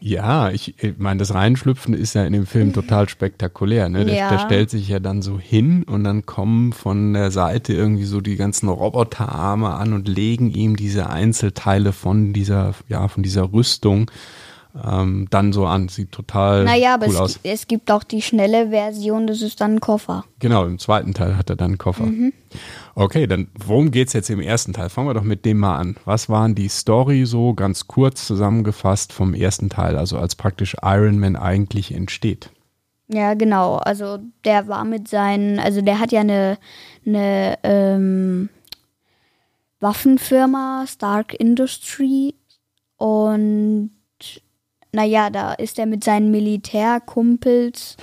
ja, 0.00 0.50
ich, 0.50 0.74
ich 0.82 0.98
meine, 0.98 1.18
das 1.18 1.34
Reinschlüpfen 1.34 1.94
ist 1.94 2.14
ja 2.14 2.24
in 2.24 2.32
dem 2.32 2.46
Film 2.46 2.72
total 2.72 3.08
spektakulär. 3.08 3.88
Ne? 3.88 4.04
Der, 4.04 4.14
ja. 4.14 4.28
der, 4.30 4.38
stellt 4.40 4.70
sich 4.70 4.88
ja 4.88 5.00
dann 5.00 5.22
so 5.22 5.38
hin 5.38 5.84
und 5.84 6.04
dann 6.04 6.26
kommen 6.26 6.72
von 6.72 7.14
der 7.14 7.30
Seite 7.30 7.72
irgendwie 7.72 8.04
so 8.04 8.20
die 8.20 8.36
ganzen 8.36 8.68
Roboterarme 8.68 9.70
an 9.74 9.92
und 9.92 10.08
legen 10.08 10.50
ihm 10.50 10.76
diese 10.76 11.08
Einzelteile 11.08 11.92
von 11.92 12.32
dieser, 12.32 12.74
ja, 12.88 13.08
von 13.08 13.22
dieser 13.22 13.52
Rüstung 13.52 14.10
ähm, 14.84 15.26
dann 15.30 15.52
so 15.52 15.66
an. 15.66 15.88
Sieht 15.88 16.12
total 16.12 16.64
naja, 16.64 16.96
cool 17.00 17.16
aber 17.16 17.24
es, 17.24 17.40
es 17.42 17.66
gibt 17.66 17.90
auch 17.90 18.04
die 18.04 18.22
schnelle 18.22 18.70
Version, 18.70 19.26
das 19.26 19.42
ist 19.42 19.60
dann 19.60 19.74
ein 19.74 19.80
Koffer. 19.80 20.24
Genau, 20.38 20.64
im 20.64 20.78
zweiten 20.78 21.14
Teil 21.14 21.36
hat 21.36 21.50
er 21.50 21.56
dann 21.56 21.72
einen 21.72 21.78
Koffer. 21.78 22.06
Mhm. 22.06 22.32
Okay, 22.94 23.26
dann 23.26 23.48
worum 23.54 23.90
geht 23.90 24.08
es 24.08 24.12
jetzt 24.12 24.30
im 24.30 24.40
ersten 24.40 24.72
Teil? 24.72 24.88
Fangen 24.88 25.08
wir 25.08 25.14
doch 25.14 25.22
mit 25.22 25.44
dem 25.44 25.58
mal 25.58 25.76
an. 25.76 25.96
Was 26.04 26.28
waren 26.28 26.54
die 26.54 26.68
Story 26.68 27.24
so 27.26 27.54
ganz 27.54 27.86
kurz 27.86 28.26
zusammengefasst 28.26 29.12
vom 29.12 29.34
ersten 29.34 29.68
Teil, 29.68 29.96
also 29.96 30.18
als 30.18 30.34
praktisch 30.34 30.76
Iron 30.82 31.18
Man 31.18 31.36
eigentlich 31.36 31.92
entsteht? 31.92 32.50
Ja, 33.12 33.34
genau. 33.34 33.76
Also 33.76 34.18
der 34.44 34.68
war 34.68 34.84
mit 34.84 35.08
seinen, 35.08 35.58
also 35.58 35.80
der 35.80 35.98
hat 35.98 36.12
ja 36.12 36.20
eine, 36.20 36.58
eine 37.04 37.58
ähm, 37.64 38.48
Waffenfirma, 39.80 40.84
Stark 40.86 41.34
Industry 41.34 42.34
und 42.96 43.90
naja, 44.92 45.30
da 45.30 45.52
ist 45.52 45.78
er 45.78 45.86
mit 45.86 46.04
seinen 46.04 46.30
Militärkumpels 46.30 47.96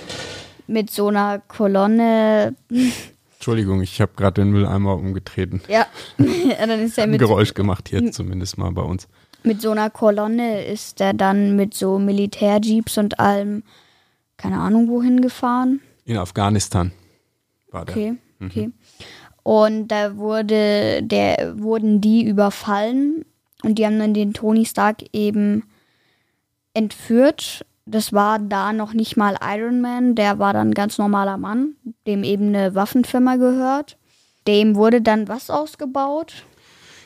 mit 0.66 0.90
so 0.90 1.08
einer 1.08 1.40
Kolonne. 1.40 2.54
Entschuldigung, 3.34 3.80
ich 3.82 4.00
habe 4.00 4.12
gerade 4.16 4.42
den 4.42 4.50
Mülleimer 4.50 4.94
umgetreten. 4.96 5.62
Ja, 5.68 5.86
dann 6.18 6.70
ist 6.80 6.98
er 6.98 7.06
mit. 7.06 7.16
Ein 7.16 7.26
Geräusch 7.26 7.54
gemacht 7.54 7.88
hier 7.88 8.10
zumindest 8.12 8.58
mal 8.58 8.70
bei 8.72 8.82
uns. 8.82 9.08
Mit 9.44 9.62
so 9.62 9.70
einer 9.70 9.90
Kolonne 9.90 10.64
ist 10.64 11.00
er 11.00 11.14
dann 11.14 11.56
mit 11.56 11.74
so 11.74 11.98
Militärjeeps 11.98 12.98
und 12.98 13.20
allem, 13.20 13.62
keine 14.36 14.58
Ahnung 14.58 14.88
wohin 14.88 15.20
gefahren. 15.20 15.80
In 16.04 16.16
Afghanistan 16.16 16.92
war 17.70 17.84
der. 17.84 17.96
Okay, 17.96 18.14
mhm. 18.38 18.46
okay. 18.46 18.70
Und 19.44 19.88
da 19.88 20.16
wurde, 20.16 21.02
der, 21.02 21.54
wurden 21.58 22.00
die 22.00 22.24
überfallen 22.24 23.24
und 23.62 23.78
die 23.78 23.86
haben 23.86 23.98
dann 23.98 24.12
den 24.12 24.34
Tony 24.34 24.66
Stark 24.66 25.04
eben 25.12 25.62
entführt. 26.74 27.64
Das 27.86 28.12
war 28.12 28.38
da 28.38 28.72
noch 28.72 28.92
nicht 28.92 29.16
mal 29.16 29.36
Iron 29.42 29.80
Man, 29.80 30.14
der 30.14 30.38
war 30.38 30.52
dann 30.52 30.72
ganz 30.72 30.98
normaler 30.98 31.38
Mann, 31.38 31.74
dem 32.06 32.22
eben 32.22 32.48
eine 32.48 32.74
Waffenfirma 32.74 33.36
gehört. 33.36 33.96
Dem 34.46 34.76
wurde 34.76 35.00
dann 35.00 35.28
was 35.28 35.50
ausgebaut? 35.50 36.44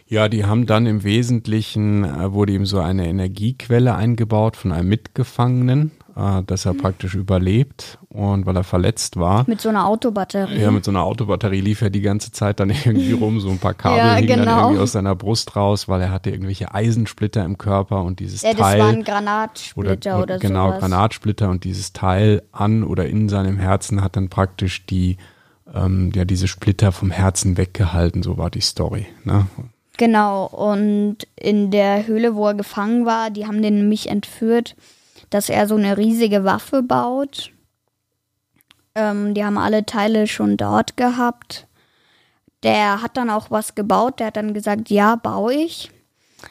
Ja, 0.07 0.28
die 0.28 0.45
haben 0.45 0.66
dann 0.66 0.87
im 0.87 1.04
Wesentlichen, 1.04 2.04
äh, 2.04 2.33
wurde 2.33 2.52
ihm 2.52 2.66
so 2.66 2.81
eine 2.81 3.09
Energiequelle 3.09 3.95
eingebaut 3.95 4.57
von 4.57 4.73
einem 4.73 4.88
Mitgefangenen. 4.88 5.92
Äh, 6.16 6.42
dass 6.47 6.64
er 6.66 6.75
praktisch 6.75 7.14
überlebt 7.14 7.99
und 8.09 8.47
weil 8.47 8.57
er 8.57 8.64
verletzt 8.64 9.16
war. 9.16 9.45
Mit 9.47 9.61
so 9.61 9.69
einer 9.69 9.87
Autobatterie. 9.87 10.61
Ja, 10.61 10.71
mit 10.71 10.85
so 10.85 10.90
einer 10.90 11.02
Autobatterie 11.02 11.61
lief 11.61 11.83
er 11.83 11.90
die 11.90 12.00
ganze 12.00 12.33
Zeit 12.33 12.61
dann 12.61 12.71
irgendwie 12.85 13.12
rum, 13.12 13.40
so 13.40 13.50
ein 13.50 13.59
paar 13.59 13.75
Kabel 13.75 13.99
Ja, 13.99 14.14
hingen 14.14 14.28
dann 14.28 14.38
genau. 14.40 14.61
irgendwie 14.62 14.81
aus 14.81 14.92
seiner 14.92 15.14
Brust 15.14 15.57
raus, 15.57 15.88
weil 15.88 16.00
er 16.00 16.11
hatte 16.11 16.31
irgendwelche 16.31 16.75
Eisensplitter 16.75 17.45
im 17.45 17.59
Körper 17.59 18.02
und 18.02 18.21
dieses 18.21 18.42
ja, 18.42 18.50
das 18.50 18.61
Teil 18.61 18.81
waren 18.81 19.04
Granatsplitter 19.04 20.23
oder, 20.23 20.38
genau 20.38 20.69
sowas. 20.69 20.81
Granatsplitter 20.81 21.49
und 21.49 21.64
dieses 21.64 21.92
Teil 21.92 22.42
an 22.52 22.85
oder 22.85 23.07
in 23.07 23.28
seinem 23.28 23.59
Herzen 23.59 24.02
hat 24.02 24.16
dann 24.16 24.28
praktisch 24.28 24.87
die 24.87 25.16
ähm, 25.75 26.12
ja 26.14 26.25
diese 26.25 26.49
Splitter 26.49 26.92
vom 26.92 27.11
Herzen 27.11 27.57
weggehalten, 27.57 28.23
so 28.23 28.37
war 28.37 28.50
die 28.50 28.61
Story. 28.61 29.07
Ne? 29.25 29.47
Genau, 29.97 30.47
und 30.47 31.19
in 31.37 31.71
der 31.71 32.07
Höhle, 32.07 32.35
wo 32.35 32.47
er 32.49 32.54
gefangen 32.54 33.07
war, 33.07 33.31
die 33.31 33.47
haben 33.47 33.62
den 33.62 33.76
nämlich 33.76 34.09
entführt, 34.09 34.75
dass 35.35 35.49
er 35.49 35.67
so 35.67 35.77
eine 35.77 35.97
riesige 35.97 36.45
Waffe 36.45 36.83
baut. 36.83 37.53
Ähm, 38.95 39.35
die 39.35 39.45
haben 39.45 39.59
alle 39.59 39.87
Teile 39.87 40.27
schon 40.27 40.57
dort 40.57 40.97
gehabt. 40.97 41.67
Der 42.62 43.03
hat 43.03 43.17
dann 43.17 43.31
auch 43.31 43.51
was 43.51 43.75
gebaut, 43.75 44.21
der 44.21 44.29
hat 44.29 44.37
dann 44.37 44.55
gesagt, 44.55 44.91
ja, 44.91 45.17
baue 45.17 45.55
ich. 45.55 45.91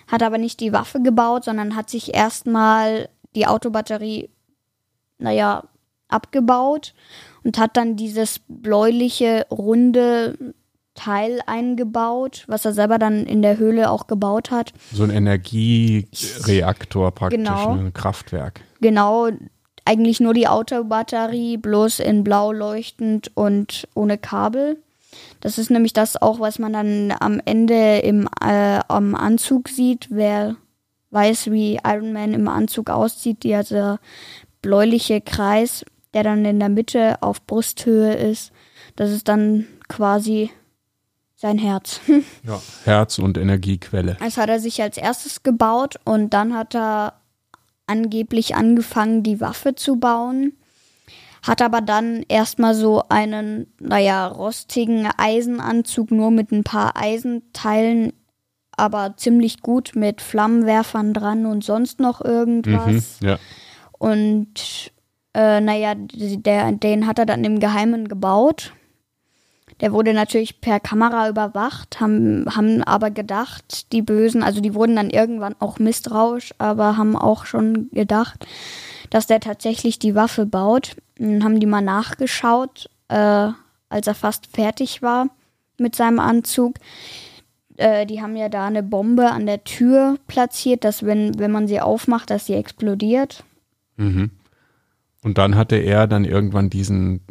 Hat 0.08 0.24
aber 0.24 0.38
nicht 0.38 0.60
die 0.60 0.74
Waffe 0.74 1.02
gebaut, 1.02 1.46
sondern 1.46 1.76
hat 1.76 1.90
sich 1.90 2.14
erstmal 2.14 3.10
die 3.36 3.48
Autobatterie, 3.48 4.30
naja, 5.20 5.64
abgebaut 6.08 6.94
und 7.44 7.58
hat 7.58 7.78
dann 7.78 7.96
dieses 7.96 8.42
bläuliche, 8.48 9.46
runde 9.50 10.54
Teil 11.03 11.39
eingebaut, 11.48 12.43
was 12.48 12.63
er 12.65 12.74
selber 12.74 13.00
dann 13.00 13.25
in 13.25 13.41
der 13.41 13.58
Höhle 13.58 13.89
auch 13.89 14.05
gebaut 14.05 14.51
hat. 14.51 14.72
So 14.93 15.03
ein 15.03 15.10
Energiereaktor 15.10 17.12
praktisch, 17.12 17.38
Genau. 17.39 17.75
ne? 17.75 17.86
ein 17.86 17.93
Kraftwerk. 17.93 18.62
Genau, 18.81 19.29
eigentlich 19.84 20.20
nur 20.20 20.36
die 20.36 20.48
Autobatterie, 20.48 21.58
bloß 21.58 22.00
in 22.00 22.24
blau 22.24 22.51
leuchtend 22.51 23.31
und 23.36 23.88
ohne 23.96 24.20
Kabel. 24.20 24.77
Das 25.39 25.58
ist 25.58 25.72
nämlich 25.72 25.93
das 25.93 26.22
auch, 26.22 26.39
was 26.39 26.60
man 26.60 26.74
dann 26.74 27.13
am 27.20 27.41
Ende 27.46 27.98
im 28.00 28.29
äh, 28.46 28.79
am 28.88 29.15
Anzug 29.15 29.70
sieht. 29.70 30.08
Wer 30.12 30.55
weiß, 31.10 31.51
wie 31.51 31.79
Iron 31.84 32.13
Man 32.13 32.34
im 32.34 32.48
Anzug 32.48 32.91
aussieht, 32.91 33.43
dieser 33.43 34.00
bläuliche 34.62 35.20
Kreis, 35.20 35.84
der 36.13 36.24
dann 36.24 36.46
in 36.46 36.60
der 36.60 36.70
Mitte 36.70 37.22
auf 37.22 37.46
Brusthöhe 37.48 38.13
ist, 38.13 38.51
das 38.96 39.10
ist 39.12 39.27
dann 39.27 39.65
quasi 39.89 40.51
sein 41.41 41.57
Herz. 41.57 42.00
Ja. 42.43 42.60
Herz 42.86 43.19
und 43.19 43.38
Energiequelle. 43.38 44.17
Das 44.19 44.38
hat 44.38 44.50
er 44.50 44.60
sich 44.60 44.81
als 44.81 44.98
erstes 44.98 45.43
gebaut 45.43 45.95
und 46.05 46.33
dann 46.33 46.55
hat 46.55 46.75
er 46.75 47.13
angeblich 47.88 48.55
angefangen, 48.55 49.24
die 49.24 49.41
Waffe 49.41 49.75
zu 49.75 49.98
bauen. 49.98 50.53
Hat 51.43 51.62
aber 51.62 51.81
dann 51.81 52.24
erstmal 52.27 52.75
so 52.75 53.03
einen, 53.10 53.67
naja, 53.79 54.27
rostigen 54.27 55.07
Eisenanzug 55.17 56.12
nur 56.12 56.29
mit 56.29 56.51
ein 56.51 56.63
paar 56.63 56.95
Eisenteilen, 56.95 58.13
aber 58.77 59.15
ziemlich 59.17 59.62
gut 59.62 59.91
mit 59.95 60.21
Flammenwerfern 60.21 61.13
dran 61.13 61.48
und 61.48 61.63
sonst 61.63 62.00
noch 62.00 62.21
irgendwas. 62.21 63.19
Mhm, 63.19 63.27
ja. 63.27 63.39
Und 63.98 64.91
äh, 65.33 65.60
naja, 65.62 65.95
der, 65.95 66.71
den 66.71 67.07
hat 67.07 67.17
er 67.17 67.25
dann 67.25 67.43
im 67.43 67.60
Geheimen 67.60 68.07
gebaut. 68.07 68.74
Der 69.82 69.92
wurde 69.92 70.14
natürlich 70.14 70.62
per 70.62 70.80
Kamera 70.80 71.28
überwacht, 71.28 72.00
haben, 72.00 72.46
haben 72.56 72.84
aber 72.84 73.10
gedacht, 73.10 73.92
die 73.92 74.04
Bösen, 74.04 74.44
also 74.44 74.62
die 74.62 74.76
wurden 74.76 74.96
dann 74.96 75.10
irgendwann 75.10 75.56
auch 75.60 75.80
misstrauisch, 75.80 76.54
aber 76.60 76.98
haben 76.98 77.16
auch 77.16 77.46
schon 77.46 77.90
gedacht, 77.92 78.46
dass 79.10 79.26
der 79.26 79.40
tatsächlich 79.40 79.98
die 79.98 80.14
Waffe 80.14 80.46
baut. 80.46 80.96
Dann 81.18 81.44
haben 81.44 81.60
die 81.60 81.66
mal 81.66 81.82
nachgeschaut, 81.82 82.90
äh, 83.10 83.50
als 83.90 84.08
er 84.08 84.16
fast 84.16 84.48
fertig 84.48 85.02
war 85.02 85.30
mit 85.80 85.96
seinem 85.96 86.20
Anzug. 86.20 86.76
Äh, 87.78 88.06
die 88.06 88.22
haben 88.22 88.36
ja 88.36 88.50
da 88.50 88.68
eine 88.68 88.84
Bombe 88.84 89.32
an 89.32 89.48
der 89.48 89.64
Tür 89.64 90.18
platziert, 90.28 90.84
dass 90.84 91.04
wenn, 91.04 91.40
wenn 91.40 91.52
man 91.52 91.68
sie 91.68 91.82
aufmacht, 91.82 92.30
dass 92.30 92.46
sie 92.46 92.54
explodiert. 92.54 93.44
Mhm. 93.98 94.30
Und 95.24 95.38
dann 95.38 95.56
hatte 95.56 95.76
er 95.76 96.08
dann 96.08 96.26
irgendwann 96.26 96.70
diesen 96.70 97.22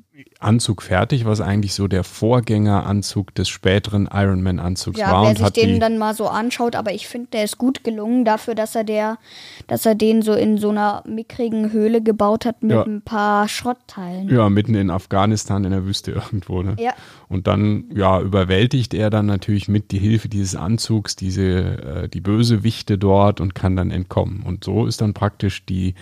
Anzug 0.40 0.82
fertig, 0.82 1.26
was 1.26 1.40
eigentlich 1.40 1.74
so 1.74 1.86
der 1.86 2.02
Vorgängeranzug 2.02 3.34
des 3.34 3.48
späteren 3.48 4.08
Iron 4.12 4.42
Man 4.42 4.58
Anzugs 4.58 4.98
Ja, 4.98 5.12
war 5.12 5.22
wer 5.22 5.28
und 5.30 5.36
sich 5.36 5.44
hat 5.46 5.56
den 5.56 5.80
dann 5.80 5.98
mal 5.98 6.14
so 6.14 6.28
anschaut, 6.28 6.74
aber 6.76 6.92
ich 6.92 7.06
finde, 7.06 7.28
der 7.32 7.44
ist 7.44 7.58
gut 7.58 7.84
gelungen 7.84 8.24
dafür, 8.24 8.54
dass 8.54 8.74
er 8.74 8.84
der, 8.84 9.18
dass 9.66 9.84
er 9.86 9.94
den 9.94 10.22
so 10.22 10.32
in 10.32 10.56
so 10.58 10.70
einer 10.70 11.02
mickrigen 11.06 11.72
Höhle 11.72 12.02
gebaut 12.02 12.46
hat 12.46 12.62
mit 12.62 12.72
Ja. 12.72 12.82
ein 12.84 13.02
paar 13.02 13.48
Schrottteilen. 13.48 14.28
ja 14.30 14.48
mitten 14.48 14.74
in 14.74 14.90
Afghanistan 14.90 15.64
in 15.64 15.70
der 15.72 15.84
Wüste 15.84 16.12
irgendwo. 16.12 16.62
Ne? 16.62 16.76
Ja. 16.78 16.92
Und 17.28 17.46
dann 17.46 17.84
ja 17.94 18.20
überwältigt 18.20 18.94
er 18.94 19.10
dann 19.10 19.26
natürlich 19.26 19.68
mit 19.68 19.90
die 19.90 19.98
Hilfe 19.98 20.28
dieses 20.28 20.56
Anzugs 20.56 21.16
diese 21.16 21.42
äh, 21.44 22.08
die 22.08 22.20
Bösewichte 22.20 22.96
dort 22.98 23.40
und 23.40 23.54
kann 23.54 23.76
dann 23.76 23.90
entkommen. 23.90 24.42
Und 24.44 24.64
so 24.64 24.86
ist 24.86 25.00
dann 25.00 25.14
praktisch 25.14 25.64
die 25.66 25.94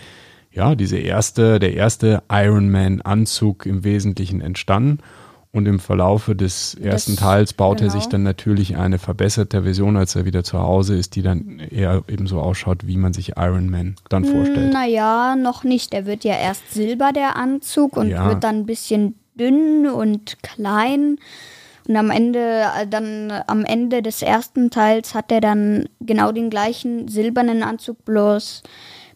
ja 0.51 0.75
diese 0.75 0.97
erste 0.97 1.59
der 1.59 1.73
erste 1.75 2.23
Iron 2.31 2.69
Man 2.69 3.01
Anzug 3.01 3.65
im 3.65 3.83
Wesentlichen 3.83 4.41
entstanden. 4.41 4.99
Und 5.51 5.67
im 5.67 5.79
Verlaufe 5.79 6.35
des 6.35 6.75
ersten 6.75 7.13
Das- 7.15 7.21
Teils 7.23 7.53
baut 7.53 7.81
er 7.81 7.87
genau. 7.87 7.99
sich 7.99 8.05
dann 8.07 8.21
natürlich 8.21 8.77
eine 8.77 8.99
verbesserte 8.99 9.63
Version, 9.63 9.97
als 9.97 10.15
er 10.15 10.25
wieder 10.25 10.43
zu 10.43 10.59
Hause 10.59 10.95
ist, 10.95 11.15
die 11.15 11.23
dann 11.23 11.57
eher 11.57 12.03
eben 12.07 12.27
so 12.27 12.39
ausschaut, 12.39 12.85
wie 12.85 12.97
man 12.97 13.13
sich 13.13 13.29
Iron 13.35 13.67
Man 13.67 13.95
dann 14.09 14.25
vorstellt. 14.25 14.71
Naja, 14.71 15.35
noch 15.35 15.63
nicht. 15.63 15.91
Der 15.91 16.05
wird 16.05 16.23
ja 16.23 16.35
erst 16.35 16.71
silber, 16.71 17.13
der 17.13 17.35
Anzug, 17.35 17.97
und 17.97 18.09
Ja. 18.11 18.27
wird 18.27 18.43
dann 18.43 18.57
ein 18.57 18.65
bisschen 18.67 19.15
dünn 19.33 19.87
und 19.87 20.37
klein. 20.43 21.17
Und 21.87 21.95
am 21.95 22.11
Ende, 22.11 22.39
äh, 22.79 22.85
dann 22.87 23.33
am 23.47 23.65
Ende 23.65 24.03
des 24.03 24.21
ersten 24.21 24.69
Teils 24.69 25.15
hat 25.15 25.31
er 25.31 25.41
dann 25.41 25.89
genau 25.99 26.31
den 26.31 26.51
gleichen 26.51 27.07
silbernen 27.07 27.63
Anzug, 27.63 28.05
bloß 28.05 28.61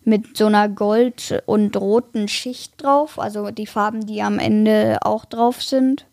mit 0.06 0.38
so 0.38 0.46
einer 0.48 0.70
gold- 0.70 1.44
und 1.46 1.76
roten 1.78 2.28
Schicht 2.28 2.82
drauf. 2.82 3.20
Also 3.20 3.52
die 3.52 3.68
Farben, 3.68 4.06
die 4.06 4.22
am 4.22 4.40
Ende 4.40 5.00
auch 5.02 5.26
drauf 5.26 5.62
sind. 5.62 6.06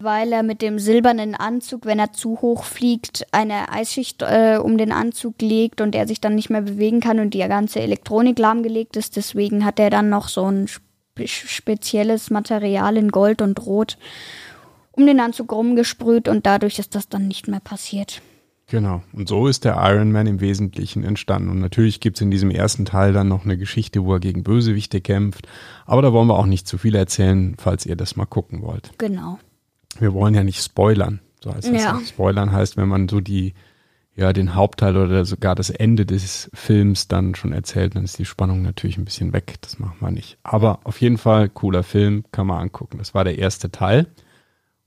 Weil 0.00 0.32
er 0.32 0.42
mit 0.42 0.60
dem 0.60 0.78
silbernen 0.78 1.34
Anzug, 1.34 1.86
wenn 1.86 1.98
er 1.98 2.12
zu 2.12 2.40
hoch 2.42 2.64
fliegt, 2.64 3.26
eine 3.32 3.70
Eisschicht 3.70 4.22
äh, 4.22 4.58
um 4.62 4.76
den 4.76 4.92
Anzug 4.92 5.40
legt 5.40 5.80
und 5.80 5.94
er 5.94 6.06
sich 6.06 6.20
dann 6.20 6.34
nicht 6.34 6.50
mehr 6.50 6.62
bewegen 6.62 7.00
kann 7.00 7.20
und 7.20 7.32
die 7.32 7.38
ganze 7.38 7.80
Elektronik 7.80 8.38
lahmgelegt 8.38 8.96
ist. 8.96 9.16
Deswegen 9.16 9.64
hat 9.64 9.78
er 9.78 9.90
dann 9.90 10.10
noch 10.10 10.28
so 10.28 10.50
ein 10.50 10.66
spe 10.68 11.28
spezielles 11.28 12.30
Material 12.30 12.96
in 12.96 13.10
Gold 13.10 13.40
und 13.40 13.64
Rot 13.64 13.96
um 14.96 15.06
den 15.06 15.20
Anzug 15.20 15.52
rumgesprüht 15.52 16.28
und 16.28 16.46
dadurch 16.46 16.78
ist 16.78 16.94
das 16.94 17.08
dann 17.08 17.28
nicht 17.28 17.48
mehr 17.48 17.60
passiert. 17.60 18.20
Genau. 18.66 19.02
Und 19.12 19.28
so 19.28 19.46
ist 19.46 19.64
der 19.64 19.76
Iron 19.76 20.10
Man 20.10 20.26
im 20.26 20.40
Wesentlichen 20.40 21.04
entstanden. 21.04 21.50
Und 21.50 21.58
natürlich 21.60 22.00
gibt 22.00 22.16
es 22.16 22.22
in 22.22 22.30
diesem 22.30 22.50
ersten 22.50 22.84
Teil 22.84 23.12
dann 23.12 23.28
noch 23.28 23.44
eine 23.44 23.58
Geschichte, 23.58 24.04
wo 24.04 24.14
er 24.14 24.20
gegen 24.20 24.42
Bösewichte 24.42 25.00
kämpft. 25.00 25.46
Aber 25.84 26.02
da 26.02 26.12
wollen 26.12 26.28
wir 26.28 26.38
auch 26.38 26.46
nicht 26.46 26.66
zu 26.66 26.78
viel 26.78 26.94
erzählen, 26.94 27.56
falls 27.58 27.84
ihr 27.84 27.96
das 27.96 28.16
mal 28.16 28.26
gucken 28.26 28.62
wollt. 28.62 28.92
Genau. 28.98 29.38
Wir 29.98 30.14
wollen 30.14 30.34
ja 30.34 30.42
nicht 30.42 30.62
spoilern. 30.62 31.20
So 31.42 31.54
heißt 31.54 31.72
das. 31.72 31.82
Ja. 31.82 32.00
Spoilern 32.06 32.52
heißt, 32.52 32.78
wenn 32.78 32.88
man 32.88 33.08
so 33.08 33.20
die, 33.20 33.52
ja, 34.16 34.32
den 34.32 34.54
Hauptteil 34.54 34.96
oder 34.96 35.26
sogar 35.26 35.54
das 35.54 35.68
Ende 35.68 36.06
des 36.06 36.50
Films 36.54 37.06
dann 37.06 37.34
schon 37.34 37.52
erzählt, 37.52 37.96
dann 37.96 38.04
ist 38.04 38.18
die 38.18 38.24
Spannung 38.24 38.62
natürlich 38.62 38.96
ein 38.96 39.04
bisschen 39.04 39.34
weg. 39.34 39.56
Das 39.60 39.78
machen 39.78 39.98
wir 40.00 40.10
nicht. 40.10 40.38
Aber 40.42 40.80
auf 40.84 41.02
jeden 41.02 41.18
Fall 41.18 41.50
cooler 41.50 41.82
Film, 41.82 42.24
kann 42.32 42.46
man 42.46 42.62
angucken. 42.62 42.96
Das 42.96 43.12
war 43.12 43.24
der 43.24 43.38
erste 43.38 43.70
Teil. 43.70 44.06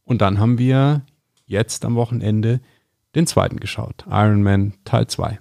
Und 0.03 0.21
dann 0.21 0.39
haben 0.39 0.57
wir 0.57 1.03
jetzt 1.45 1.85
am 1.85 1.95
Wochenende 1.95 2.59
den 3.17 3.27
zweiten 3.27 3.59
geschaut. 3.59 4.05
Iron 4.09 4.43
Man 4.43 4.73
Teil 4.85 5.07
2. 5.07 5.39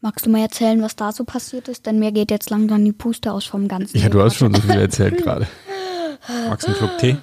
Magst 0.00 0.26
du 0.26 0.30
mal 0.30 0.40
erzählen, 0.40 0.80
was 0.80 0.96
da 0.96 1.12
so 1.12 1.24
passiert 1.24 1.68
ist? 1.68 1.86
Denn 1.86 1.98
mir 1.98 2.12
geht 2.12 2.30
jetzt 2.30 2.50
langsam 2.50 2.84
die 2.84 2.92
Puste 2.92 3.32
aus 3.32 3.44
vom 3.44 3.68
ganzen. 3.68 3.98
Ja, 3.98 4.08
du 4.08 4.22
hast 4.22 4.36
schon 4.36 4.54
so 4.54 4.62
viel 4.62 4.78
erzählt 4.78 5.18
gerade. 5.22 5.46
Magst 6.48 6.66
du 6.66 6.70
einen 6.70 6.76
Schluck 6.76 6.98
Tee? 6.98 7.16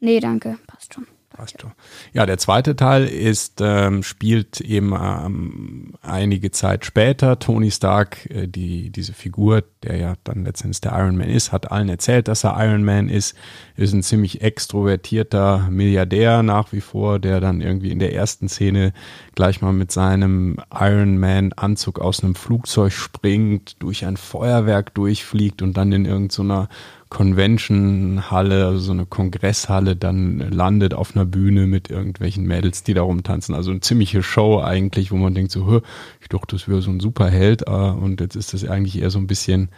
Nee, 0.00 0.20
danke. 0.20 0.58
Passt 0.66 0.94
schon. 0.94 1.06
Passt 1.30 1.60
schon. 1.60 1.72
Ja, 2.12 2.26
der 2.26 2.38
zweite 2.38 2.76
Teil 2.76 3.06
ist, 3.06 3.60
ähm, 3.60 4.02
spielt 4.02 4.60
eben 4.60 4.92
ähm, 4.92 5.94
einige 6.00 6.52
Zeit 6.52 6.84
später. 6.84 7.38
Tony 7.38 7.70
Stark, 7.70 8.30
äh, 8.30 8.46
die, 8.46 8.90
diese 8.90 9.12
Figur, 9.12 9.64
der 9.84 9.96
ja 9.96 10.14
dann 10.24 10.44
letztendlich 10.44 10.80
der 10.80 10.92
Iron 10.92 11.16
Man 11.16 11.28
ist, 11.28 11.52
hat 11.52 11.70
allen 11.70 11.88
erzählt, 11.88 12.28
dass 12.28 12.44
er 12.44 12.56
Iron 12.58 12.84
Man 12.84 13.08
ist, 13.08 13.36
ist 13.76 13.92
ein 13.92 14.02
ziemlich 14.02 14.40
extrovertierter 14.42 15.68
Milliardär 15.70 16.42
nach 16.42 16.72
wie 16.72 16.80
vor, 16.80 17.18
der 17.18 17.40
dann 17.40 17.60
irgendwie 17.60 17.90
in 17.90 17.98
der 17.98 18.14
ersten 18.14 18.48
Szene 18.48 18.92
gleich 19.34 19.60
mal 19.60 19.72
mit 19.72 19.92
seinem 19.92 20.56
Iron 20.72 21.18
Man 21.18 21.52
Anzug 21.52 22.00
aus 22.00 22.22
einem 22.22 22.34
Flugzeug 22.34 22.92
springt, 22.92 23.76
durch 23.80 24.06
ein 24.06 24.16
Feuerwerk 24.16 24.94
durchfliegt 24.94 25.62
und 25.62 25.76
dann 25.76 25.92
in 25.92 26.04
irgendeiner 26.04 26.68
Convention-Halle, 27.14 28.66
also 28.66 28.78
so 28.78 28.92
eine 28.92 29.06
Kongresshalle, 29.06 29.94
dann 29.94 30.38
landet 30.50 30.94
auf 30.94 31.14
einer 31.14 31.24
Bühne 31.24 31.68
mit 31.68 31.88
irgendwelchen 31.88 32.44
Mädels, 32.44 32.82
die 32.82 32.92
da 32.92 33.02
rumtanzen. 33.02 33.54
Also 33.54 33.70
eine 33.70 33.80
ziemliche 33.80 34.22
Show 34.24 34.60
eigentlich, 34.60 35.12
wo 35.12 35.16
man 35.16 35.32
denkt 35.32 35.52
so, 35.52 35.70
"Hä, 35.70 35.80
ich 36.20 36.28
dachte, 36.28 36.56
das 36.56 36.66
wäre 36.66 36.82
so 36.82 36.90
ein 36.90 36.98
Superheld 36.98 37.68
äh, 37.68 37.70
und 37.70 38.20
jetzt 38.20 38.34
ist 38.34 38.52
das 38.52 38.64
eigentlich 38.64 39.00
eher 39.00 39.10
so 39.10 39.20
ein 39.20 39.28
bisschen 39.28 39.68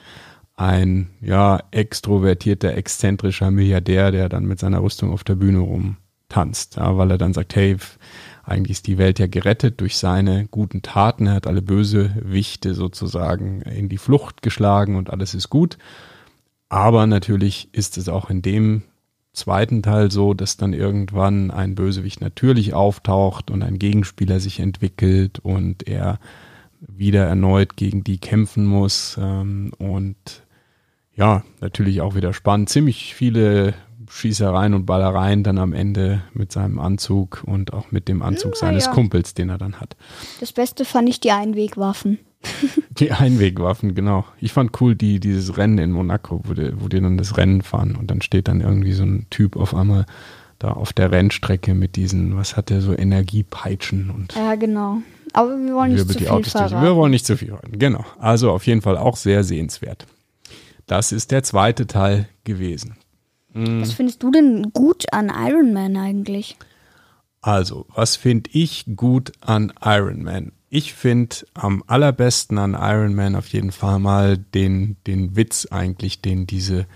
ein 0.57 1.11
ja 1.21 1.63
extrovertierter, 1.71 2.75
exzentrischer 2.75 3.51
Milliardär, 3.51 4.11
der 4.11 4.29
dann 4.29 4.47
mit 4.47 4.59
seiner 4.59 4.83
Rüstung 4.83 5.13
auf 5.13 5.23
der 5.23 5.35
Bühne 5.35 5.59
rumtanzt, 5.59 6.77
ja, 6.77 6.97
weil 6.97 7.11
er 7.11 7.19
dann 7.19 7.35
sagt, 7.35 7.55
hey, 7.57 7.77
eigentlich 8.43 8.79
ist 8.79 8.87
die 8.87 8.99
Welt 8.99 9.19
ja 9.19 9.27
gerettet 9.27 9.81
durch 9.81 9.97
seine 9.97 10.47
guten 10.47 10.81
Taten. 10.81 11.27
Er 11.27 11.35
hat 11.35 11.47
alle 11.47 11.63
Bösewichte 11.63 12.75
sozusagen 12.75 13.61
in 13.63 13.89
die 13.89 13.99
Flucht 13.99 14.41
geschlagen 14.41 14.97
und 14.97 15.11
alles 15.11 15.35
ist 15.35 15.51
gut. 15.51 15.79
Aber 16.69 17.07
natürlich 17.07 17.69
ist 17.73 17.99
es 17.99 18.09
auch 18.09 18.31
in 18.31 18.43
dem 18.43 18.83
zweiten 19.33 19.83
Teil 19.83 20.11
so, 20.11 20.33
dass 20.33 20.57
dann 20.57 20.73
irgendwann 20.73 21.51
ein 21.51 21.75
Bösewicht 21.75 22.21
natürlich 22.21 22.73
auftaucht 22.73 23.51
und 23.51 23.63
ein 23.63 23.79
Gegenspieler 23.79 24.41
sich 24.41 24.61
entwickelt 24.61 25.41
und 25.41 25.87
er 25.87 26.19
wieder 26.81 27.25
erneut 27.25 27.77
gegen 27.77 28.05
die 28.05 28.19
kämpfen 28.19 28.67
muss. 28.67 29.17
Ähm, 29.21 29.73
und 29.79 30.17
ja, 31.15 31.45
natürlich 31.61 32.01
auch 32.01 32.15
wieder 32.15 32.33
spannend. 32.33 32.69
Ziemlich 32.69 33.15
viele 33.15 33.75
Schießereien 34.09 34.75
und 34.75 34.87
Ballereien 34.87 35.43
dann 35.43 35.59
am 35.59 35.73
Ende 35.73 36.23
mit 36.33 36.53
seinem 36.53 36.79
Anzug 36.79 37.43
und 37.45 37.73
auch 37.73 37.91
mit 37.91 38.09
dem 38.09 38.23
Anzug 38.23 38.53
Na, 38.55 38.59
seines 38.69 38.87
ja. 38.87 38.93
Kumpels, 38.93 39.35
den 39.35 39.49
er 39.49 39.59
dann 39.59 39.81
hat. 39.81 39.97
Das 40.41 40.53
Beste 40.53 40.85
fand 40.85 41.09
ich 41.09 41.21
die 41.21 41.33
Einwegwaffen. 41.33 42.19
die 42.91 43.13
Einwegwaffen, 43.13 43.95
genau. 43.95 44.25
Ich 44.41 44.53
fand 44.53 44.81
cool 44.81 44.95
die, 44.95 45.21
dieses 45.21 45.57
Rennen 45.57 45.79
in 45.79 45.91
Monaco, 45.91 46.43
wo 46.45 46.55
die, 46.55 46.73
wo 46.81 46.89
die 46.89 47.01
dann 47.01 47.19
das 47.19 47.37
Rennen 47.37 47.63
fahren 47.63 47.97
und 47.97 48.11
dann 48.11 48.23
steht 48.23 48.49
dann 48.49 48.61
irgendwie 48.61 48.93
so 48.93 49.03
ein 49.03 49.27
Typ 49.31 49.57
auf 49.57 49.75
einmal 49.75 50.07
da 50.59 50.71
auf 50.71 50.93
der 50.93 51.11
Rennstrecke 51.11 51.75
mit 51.75 51.97
diesen, 51.97 52.37
was 52.37 52.57
hat 52.57 52.71
der 52.71 52.81
so, 52.81 52.97
Energiepeitschen 52.97 54.11
und. 54.11 54.35
Ja, 54.35 54.55
genau. 54.55 55.03
Aber 55.37 55.59
wir 55.59 55.75
wollen 55.75 55.93
nicht 55.93 56.09
zu 56.09 56.19
viel 56.19 56.27
verraten. 56.45 56.83
Wir 56.83 56.97
wollen 56.97 57.11
nicht 57.11 57.27
zu 57.27 57.37
viel 57.37 57.49
verraten, 57.49 57.79
genau. 57.79 58.05
Also 58.19 58.51
auf 58.51 58.67
jeden 58.67 58.81
Fall 58.81 58.97
auch 58.97 59.17
sehr 59.17 59.45
sehenswert. 59.45 60.07
Das 60.87 61.13
ist 61.13 61.31
der 61.31 61.43
zweite 61.43 61.87
Teil 61.87 62.27
gewesen. 62.45 62.97
Mhm. 63.53 63.83
Was 63.83 63.93
findest 63.93 64.23
du 64.23 64.31
denn 64.31 64.73
gut 64.73 65.05
an 65.13 65.31
Iron 65.31 65.75
Man 65.75 65.99
eigentlich? 65.99 66.57
Also, 67.43 67.87
was 67.95 68.17
finde 68.17 68.49
ich 68.55 68.87
gut 68.97 69.33
an 69.43 69.75
Iron 69.85 70.23
Man? 70.23 70.53
Ich 70.71 70.95
finde 70.95 71.37
am 71.53 71.85
allerbesten 71.87 72.57
an 72.57 72.73
Iron 72.73 73.15
Man 73.15 73.37
auf 73.37 73.49
jeden 73.49 73.73
Fall 73.73 73.99
mal 73.99 74.39
den, 74.39 74.97
den 75.07 75.37
Witz 75.37 75.67
eigentlich, 75.71 76.23
den 76.23 76.47
diese, 76.47 76.87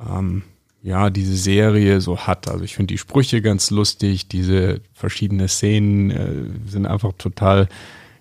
ähm, 0.00 0.42
ja, 0.84 1.08
diese 1.08 1.36
Serie 1.36 2.02
so 2.02 2.18
hat. 2.18 2.46
Also 2.46 2.62
ich 2.62 2.74
finde 2.76 2.92
die 2.92 2.98
Sprüche 2.98 3.40
ganz 3.40 3.70
lustig, 3.70 4.28
diese 4.28 4.82
verschiedenen 4.92 5.48
Szenen 5.48 6.10
äh, 6.10 6.70
sind 6.70 6.86
einfach 6.86 7.14
total, 7.16 7.68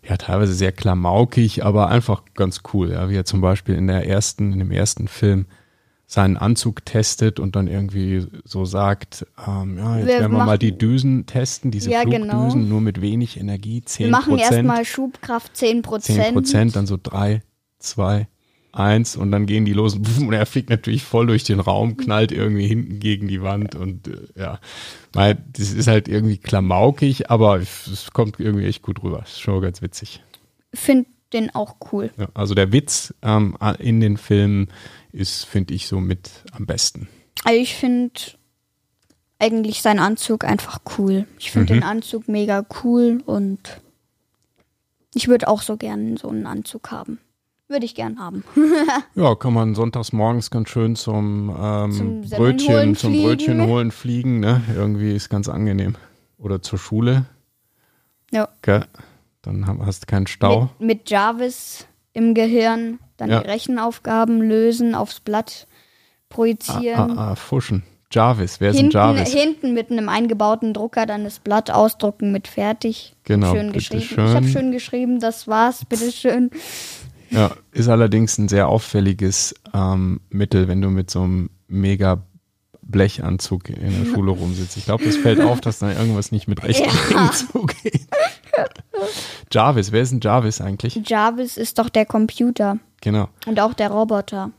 ja, 0.02 0.16
teilweise 0.16 0.54
sehr 0.54 0.72
klamaukig, 0.72 1.66
aber 1.66 1.90
einfach 1.90 2.24
ganz 2.36 2.62
cool. 2.74 2.92
Ja, 2.92 3.10
wie 3.10 3.18
er 3.18 3.26
zum 3.26 3.42
Beispiel 3.42 3.76
in 3.76 3.88
der 3.88 4.08
ersten, 4.08 4.54
in 4.54 4.60
dem 4.60 4.72
ersten 4.72 5.10
Film 5.10 5.46
seinen 6.06 6.38
Anzug 6.38 6.86
testet 6.86 7.38
und 7.38 7.58
dann 7.58 7.68
irgendwie 7.68 8.28
so 8.46 8.64
sagt, 8.64 9.28
ähm, 9.46 9.78
ja, 9.78 9.98
jetzt 9.98 10.08
wir 10.08 10.14
werden 10.14 10.32
wir 10.32 10.38
machen, 10.38 10.48
mal 10.48 10.58
die 10.58 10.78
Düsen 10.78 11.26
testen, 11.26 11.70
diese 11.70 11.92
ja, 11.92 12.02
Flugdüsen, 12.02 12.30
genau. 12.30 12.56
nur 12.56 12.82
mit 12.82 13.02
wenig 13.02 13.38
Energie, 13.38 13.84
10 13.84 14.06
Wir 14.06 14.12
machen 14.12 14.38
erstmal 14.38 14.86
Schubkraft 14.86 15.58
10 15.58 15.82
Prozent. 15.82 16.24
10 16.24 16.34
Prozent, 16.34 16.76
dann 16.78 16.88
so 16.88 16.98
3, 17.02 17.42
2, 17.80 18.28
1 18.74 19.16
und 19.16 19.32
dann 19.32 19.46
gehen 19.46 19.66
die 19.66 19.74
los 19.74 19.96
und 20.20 20.34
er 20.34 20.46
fliegt 20.46 20.70
natürlich 20.70 21.04
voll 21.04 21.28
durch 21.28 21.44
den 21.44 21.60
Raum, 21.60 21.98
knallt 21.98 22.32
irgendwie 22.32 22.68
hinten 22.68 23.00
gegen 23.00 23.28
die 23.28 23.42
Wand 23.42 23.76
und 23.76 24.08
äh, 24.08 24.18
ja, 24.36 24.60
weil 25.14 25.38
das 25.54 25.72
ist 25.72 25.88
halt 25.88 26.08
irgendwie 26.08 26.38
klamaukig, 26.38 27.30
aber 27.30 27.58
es 27.58 28.10
kommt 28.14 28.40
irgendwie 28.40 28.66
echt 28.66 28.82
gut 28.82 29.04
rüber. 29.04 29.24
Ist 29.24 29.42
schon 29.42 29.62
ganz 29.62 29.82
witzig. 29.82 30.22
Finde 30.74 31.10
den 31.34 31.54
auch 31.54 31.78
cool. 31.92 32.12
Ja, 32.18 32.28
also 32.34 32.54
der 32.54 32.72
Witz 32.72 33.14
ähm, 33.22 33.58
in 33.80 34.00
den 34.00 34.18
Filmen 34.18 34.70
ist, 35.12 35.46
finde 35.46 35.74
ich, 35.74 35.88
so 35.88 36.00
mit 36.00 36.30
am 36.52 36.66
besten. 36.66 37.08
Also 37.44 37.60
ich 37.60 37.76
finde 37.76 38.14
eigentlich 39.40 39.82
seinen 39.82 40.00
Anzug 40.00 40.46
einfach 40.46 40.80
cool. 40.98 41.26
Ich 41.40 41.52
finde 41.52 41.74
mhm. 41.74 41.80
den 41.80 41.84
Anzug 41.84 42.28
mega 42.28 42.66
cool 42.84 43.22
und 43.26 43.60
ich 45.14 45.28
würde 45.28 45.48
auch 45.48 45.62
so 45.62 45.78
gerne 45.78 46.18
so 46.18 46.30
einen 46.30 46.46
Anzug 46.46 46.92
haben. 46.92 47.20
Würde 47.74 47.88
ich 47.88 47.96
gern 47.96 48.20
haben. 48.20 48.44
ja, 49.16 49.34
kann 49.34 49.52
man 49.52 49.74
sonntags 49.74 50.14
morgens 50.14 50.52
ganz 50.52 50.70
schön 50.70 50.96
zum, 50.96 51.52
ähm, 51.60 51.92
zum 51.92 52.22
Brötchen, 52.22 52.96
zum 52.96 53.14
Brötchen 53.14 53.66
holen 53.66 53.90
fliegen, 53.90 54.40
ne? 54.40 54.62
Irgendwie 54.76 55.16
ist 55.16 55.28
ganz 55.30 55.50
angenehm. 55.50 55.96
Oder 56.38 56.62
zur 56.62 56.78
Schule. 56.78 57.26
Ja. 58.30 58.48
Okay. 58.60 58.82
Dann 59.42 59.66
hast 59.84 60.04
du 60.04 60.06
keinen 60.06 60.28
Stau. 60.28 60.70
Mit, 60.78 60.88
mit 61.00 61.10
Jarvis 61.10 61.88
im 62.14 62.36
Gehirn 62.36 63.00
dann 63.18 63.32
ja. 63.32 63.42
die 63.42 63.50
Rechenaufgaben 63.50 64.40
lösen, 64.40 64.94
aufs 64.94 65.20
Blatt 65.20 65.66
projizieren. 66.30 67.18
Ah, 67.18 67.30
ah, 67.30 67.32
ah, 67.32 67.36
fuschen. 67.36 67.82
Jarvis, 68.12 68.62
wer 68.62 68.72
hinten, 68.72 68.90
ist 68.90 68.96
ein 68.96 69.16
Jarvis? 69.16 69.34
Hinten 69.34 69.74
mit 69.74 69.90
einem 69.90 70.10
eingebauten 70.10 70.76
Drucker 70.76 71.08
dann 71.08 71.24
das 71.24 71.40
Blatt 71.40 71.72
ausdrucken 71.72 72.32
mit 72.32 72.48
fertig. 72.48 73.16
Genau. 73.24 73.52
Schön 73.52 73.74
geschrieben. 73.74 74.04
Schön. 74.04 74.28
Ich 74.28 74.36
habe 74.36 74.48
schön 74.48 74.72
geschrieben, 74.72 75.20
das 75.20 75.48
war's, 75.48 75.86
bitteschön. 75.86 76.52
Ja, 77.34 77.52
ist 77.72 77.90
allerdings 77.90 78.38
ein 78.38 78.48
sehr 78.48 78.68
auffälliges 78.68 79.56
ähm, 79.74 80.22
Mittel, 80.30 80.68
wenn 80.68 80.82
du 80.82 80.90
mit 80.90 81.10
so 81.10 81.24
einem 81.24 81.50
mega 81.68 82.24
Blechanzug 82.82 83.70
in 83.70 84.04
der 84.04 84.12
Schule 84.12 84.32
rumsitzt. 84.32 84.78
Ich 84.78 84.86
glaube, 84.86 85.04
das 85.04 85.16
fällt 85.18 85.42
auf, 85.42 85.62
dass 85.62 85.80
da 85.80 85.92
irgendwas 85.92 86.32
nicht 86.32 86.48
mit 86.48 86.64
rechten 86.64 86.90
ja. 87.12 87.32
zugeht. 87.32 88.08
Jarvis, 89.52 89.92
wer 89.92 90.02
ist 90.02 90.12
ein 90.12 90.20
Jarvis 90.22 90.62
eigentlich? 90.62 91.02
Jarvis 91.06 91.58
ist 91.58 91.80
doch 91.80 91.90
der 91.90 92.06
Computer. 92.06 92.78
Genau. 93.02 93.30
Und 93.46 93.60
auch 93.60 93.74
der 93.74 93.90
Roboter. 93.90 94.52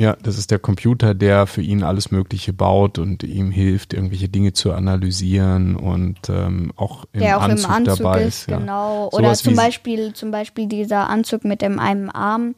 Ja, 0.00 0.16
das 0.22 0.38
ist 0.38 0.50
der 0.50 0.58
Computer, 0.58 1.12
der 1.12 1.46
für 1.46 1.60
ihn 1.60 1.82
alles 1.82 2.10
Mögliche 2.10 2.54
baut 2.54 2.98
und 2.98 3.22
ihm 3.22 3.50
hilft, 3.50 3.92
irgendwelche 3.92 4.30
Dinge 4.30 4.54
zu 4.54 4.72
analysieren 4.72 5.76
und 5.76 6.16
ähm, 6.30 6.72
auch 6.76 7.04
im 7.12 7.20
der 7.20 7.36
auch 7.36 7.42
Anzug, 7.42 7.68
im 7.68 7.74
Anzug 7.76 7.96
dabei 7.98 8.22
ist. 8.22 8.48
Ja. 8.48 8.56
Genau. 8.60 9.10
Oder 9.12 9.34
zum 9.34 9.56
Beispiel, 9.56 10.14
zum 10.14 10.30
Beispiel 10.30 10.68
dieser 10.68 11.10
Anzug 11.10 11.44
mit 11.44 11.60
dem 11.60 11.78
einen 11.78 12.08
Arm 12.08 12.54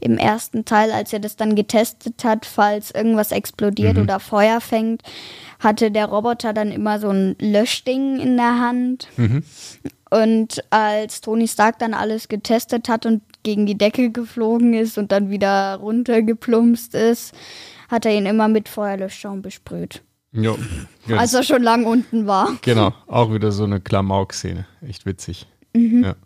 im 0.00 0.18
ersten 0.18 0.64
Teil, 0.64 0.90
als 0.90 1.12
er 1.12 1.20
das 1.20 1.36
dann 1.36 1.54
getestet 1.54 2.24
hat, 2.24 2.44
falls 2.44 2.90
irgendwas 2.90 3.30
explodiert 3.30 3.96
mhm. 3.96 4.02
oder 4.02 4.18
Feuer 4.18 4.60
fängt, 4.60 5.02
hatte 5.60 5.90
der 5.90 6.06
Roboter 6.06 6.52
dann 6.52 6.72
immer 6.72 6.98
so 6.98 7.10
ein 7.10 7.36
Löschding 7.38 8.18
in 8.18 8.36
der 8.36 8.58
Hand. 8.58 9.08
Mhm. 9.16 9.44
Und 10.10 10.64
als 10.70 11.20
Tony 11.20 11.46
Stark 11.46 11.78
dann 11.78 11.94
alles 11.94 12.28
getestet 12.28 12.88
hat 12.88 13.06
und 13.06 13.22
gegen 13.44 13.66
die 13.66 13.78
Decke 13.78 14.10
geflogen 14.10 14.74
ist 14.74 14.98
und 14.98 15.12
dann 15.12 15.30
wieder 15.30 15.76
runtergeplumpst 15.76 16.94
ist, 16.94 17.32
hat 17.88 18.06
er 18.06 18.16
ihn 18.16 18.26
immer 18.26 18.48
mit 18.48 18.68
Feuerlöschschaum 18.68 19.42
besprüht. 19.42 20.02
Jo, 20.32 20.58
als 21.16 21.34
er 21.34 21.42
schon 21.42 21.62
lang 21.62 21.84
unten 21.86 22.26
war. 22.26 22.56
Genau, 22.62 22.92
auch 23.06 23.32
wieder 23.32 23.52
so 23.52 23.64
eine 23.64 23.80
Klamauk-Szene. 23.80 24.66
Echt 24.80 25.06
witzig. 25.06 25.46
Mhm. 25.74 26.04
Ja. 26.04 26.16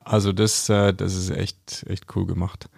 Also 0.00 0.32
das, 0.32 0.68
äh, 0.68 0.92
das 0.92 1.14
ist 1.14 1.30
echt, 1.30 1.84
echt 1.88 2.06
cool 2.14 2.26
gemacht. 2.26 2.68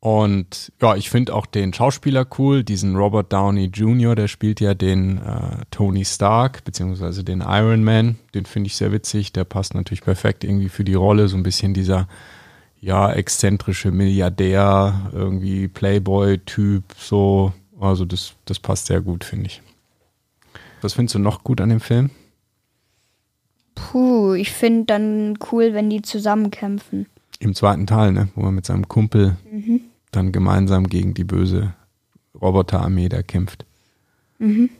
Und 0.00 0.72
ja, 0.80 0.94
ich 0.94 1.10
finde 1.10 1.34
auch 1.34 1.46
den 1.46 1.72
Schauspieler 1.72 2.24
cool, 2.38 2.62
diesen 2.62 2.94
Robert 2.94 3.32
Downey 3.32 3.64
Jr., 3.64 4.14
der 4.14 4.28
spielt 4.28 4.60
ja 4.60 4.74
den 4.74 5.18
äh, 5.18 5.64
Tony 5.72 6.04
Stark, 6.04 6.62
beziehungsweise 6.64 7.24
den 7.24 7.40
Iron 7.40 7.82
Man. 7.82 8.16
Den 8.32 8.46
finde 8.46 8.68
ich 8.68 8.76
sehr 8.76 8.92
witzig. 8.92 9.32
Der 9.32 9.42
passt 9.44 9.74
natürlich 9.74 10.02
perfekt 10.02 10.44
irgendwie 10.44 10.68
für 10.68 10.84
die 10.84 10.94
Rolle. 10.94 11.26
So 11.26 11.36
ein 11.36 11.42
bisschen 11.42 11.74
dieser, 11.74 12.06
ja, 12.80 13.10
exzentrische 13.12 13.90
Milliardär, 13.90 15.10
irgendwie 15.12 15.66
Playboy-Typ, 15.66 16.84
so. 16.96 17.52
Also 17.80 18.04
das, 18.04 18.34
das 18.44 18.60
passt 18.60 18.86
sehr 18.86 19.00
gut, 19.00 19.24
finde 19.24 19.46
ich. 19.46 19.62
Was 20.80 20.94
findest 20.94 21.16
du 21.16 21.18
noch 21.18 21.42
gut 21.42 21.60
an 21.60 21.70
dem 21.70 21.80
Film? 21.80 22.10
Puh, 23.74 24.34
ich 24.34 24.52
finde 24.52 24.84
dann 24.86 25.38
cool, 25.50 25.74
wenn 25.74 25.90
die 25.90 26.02
zusammenkämpfen. 26.02 27.06
Im 27.40 27.54
zweiten 27.54 27.86
Teil, 27.86 28.12
ne? 28.12 28.28
wo 28.34 28.42
man 28.42 28.54
mit 28.54 28.66
seinem 28.66 28.88
Kumpel 28.88 29.36
mhm. 29.50 29.80
dann 30.10 30.32
gemeinsam 30.32 30.88
gegen 30.88 31.14
die 31.14 31.24
böse 31.24 31.74
Roboterarmee 32.40 33.08
da 33.08 33.22
kämpft. 33.22 33.64
Mhm. 34.38 34.70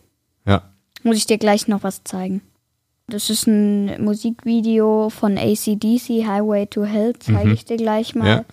Ja. 0.44 0.62
Muss 1.02 1.16
ich 1.16 1.26
dir 1.26 1.38
gleich 1.38 1.68
noch 1.68 1.82
was 1.82 2.04
zeigen. 2.04 2.42
Das 3.10 3.30
ist 3.30 3.46
ein 3.46 4.04
Musikvideo 4.04 5.08
von 5.08 5.38
ACDC, 5.38 6.26
Highway 6.26 6.66
to 6.66 6.84
Hell, 6.84 7.14
zeige 7.18 7.48
mhm. 7.48 7.54
ich 7.54 7.64
dir 7.64 7.78
gleich 7.78 8.14
mal. 8.14 8.28
Ja. 8.28 8.44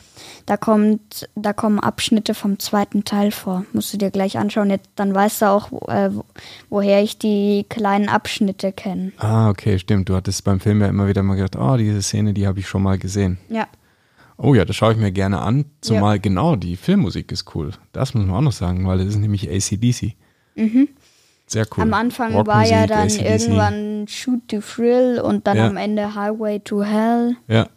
Da, 0.45 0.55
kommt, 0.55 1.27
da 1.35 1.51
kommen 1.51 1.77
Abschnitte 1.77 2.33
vom 2.33 2.57
zweiten 2.57 3.03
Teil 3.03 3.31
vor. 3.31 3.65
Musst 3.73 3.91
du 3.91 3.97
dir 3.97 4.11
gleich 4.11 4.37
anschauen. 4.37 4.69
Jetzt, 4.69 4.87
dann 4.95 5.13
weißt 5.13 5.41
du 5.41 5.45
auch, 5.47 5.89
äh, 5.89 6.09
woher 6.69 7.03
ich 7.03 7.17
die 7.17 7.65
kleinen 7.67 8.07
Abschnitte 8.07 8.71
kenne. 8.71 9.11
Ah, 9.17 9.49
okay, 9.49 9.77
stimmt. 9.77 10.07
Du 10.07 10.15
hattest 10.15 10.45
beim 10.45 10.61
Film 10.61 10.79
ja 10.79 10.87
immer 10.87 11.09
wieder 11.09 11.21
mal 11.21 11.35
gedacht, 11.35 11.57
oh, 11.57 11.75
diese 11.75 12.01
Szene, 12.01 12.33
die 12.33 12.47
habe 12.47 12.59
ich 12.59 12.67
schon 12.69 12.83
mal 12.83 12.97
gesehen. 12.97 13.37
Ja. 13.49 13.67
Oh 14.37 14.53
ja, 14.53 14.65
das 14.65 14.75
schaue 14.75 14.93
ich 14.93 14.97
mir 14.97 15.11
gerne 15.11 15.39
an. 15.39 15.65
Zumal 15.81 16.15
ja. 16.15 16.21
genau, 16.21 16.55
die 16.55 16.75
Filmmusik 16.75 17.31
ist 17.31 17.55
cool. 17.55 17.71
Das 17.91 18.13
muss 18.13 18.25
man 18.25 18.35
auch 18.35 18.41
noch 18.41 18.51
sagen, 18.51 18.85
weil 18.87 18.97
das 18.97 19.07
ist 19.07 19.17
nämlich 19.17 19.49
ACDC. 19.49 20.15
Mhm. 20.55 20.89
Sehr 21.47 21.65
cool. 21.71 21.83
Am 21.83 21.93
Anfang 21.93 22.33
war 22.45 22.65
ja 22.65 22.87
dann 22.87 23.07
ACDC. 23.07 23.21
irgendwann 23.21 24.07
Shoot 24.07 24.47
to 24.47 24.59
Thrill 24.59 25.21
und 25.23 25.47
dann 25.47 25.57
ja. 25.57 25.67
am 25.67 25.77
Ende 25.77 26.15
Highway 26.15 26.59
to 26.59 26.83
Hell. 26.83 27.37
Ja, 27.47 27.69